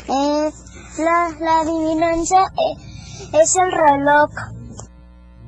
eh, 0.10 0.50
la, 1.00 1.30
la 1.40 1.60
adivinanza 1.62 2.38
eh, 2.38 3.40
es 3.42 3.56
el 3.56 3.72
reloj. 3.72 4.30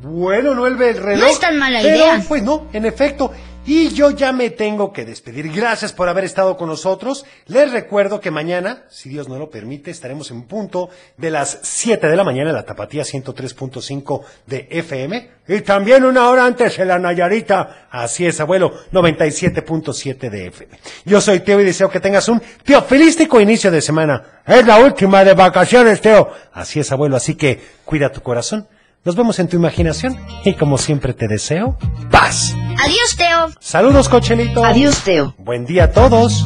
Bueno, 0.02 0.56
no 0.56 0.66
el 0.68 0.78
reloj. 0.78 1.20
No 1.20 1.28
es 1.28 1.40
tan 1.40 1.58
mala 1.58 1.80
pero, 1.82 1.96
idea. 1.96 2.24
Pues 2.28 2.44
no, 2.44 2.68
en 2.72 2.86
efecto. 2.86 3.32
Y 3.66 3.90
yo 3.90 4.10
ya 4.12 4.32
me 4.32 4.50
tengo 4.50 4.92
que 4.92 5.06
despedir. 5.06 5.52
Gracias 5.52 5.94
por 5.94 6.10
haber 6.10 6.24
estado 6.24 6.58
con 6.58 6.70
nosotros. 6.70 7.26
Les 7.46 7.72
recuerdo 7.72 8.20
que 8.20 8.32
mañana, 8.32 8.86
si 8.90 9.10
Dios 9.10 9.30
no 9.30 9.38
lo 9.38 9.50
permite, 9.50 9.92
estaremos 9.92 10.32
en 10.32 10.44
punto 10.44 10.90
de 11.18 11.30
las 11.30 11.60
7 11.62 12.08
de 12.08 12.16
la 12.16 12.24
mañana 12.24 12.50
en 12.50 12.56
la 12.56 12.66
Tapatía 12.66 13.04
103.5 13.04 14.22
de 14.48 14.68
FM. 14.72 15.30
Y 15.48 15.62
también 15.62 16.04
una 16.04 16.30
hora 16.30 16.46
antes 16.46 16.80
en 16.80 16.88
la 16.88 16.98
Nayarita. 16.98 17.88
Así 17.92 18.26
es, 18.26 18.40
abuelo, 18.40 18.74
97.7 18.92 20.30
de 20.30 20.48
FM. 20.48 20.80
Yo 21.06 21.22
soy 21.22 21.42
Teo 21.42 21.60
y 21.60 21.66
deseo 21.66 21.90
que 21.90 22.00
tengas 22.00 22.28
un 22.30 22.42
teofilístico 22.64 23.40
inicio 23.40 23.70
de 23.70 23.82
semana. 23.82 24.42
Es 24.48 24.66
la 24.66 24.80
última 24.80 25.24
de 25.24 25.34
vacaciones, 25.34 26.02
Teo. 26.02 26.32
Así 26.54 26.80
es, 26.80 26.92
abuelo, 26.92 27.18
así 27.18 27.36
que 27.36 27.60
cuida 27.86 28.12
tu 28.12 28.22
corazón. 28.22 28.68
Nos 29.06 29.16
vemos 29.16 29.40
en 29.40 29.48
tu 29.48 29.56
imaginación 29.56 30.18
y 30.44 30.54
como 30.56 30.78
siempre 30.78 31.14
te 31.14 31.28
deseo 31.28 31.78
paz. 32.12 32.54
Adiós, 32.84 33.16
Teo. 33.18 33.48
Saludos, 33.60 34.10
Cochelito. 34.10 34.64
Adiós, 34.64 35.02
Teo. 35.04 35.36
Buen 35.38 35.66
día 35.66 35.86
a 35.86 35.92
todos. 35.92 36.46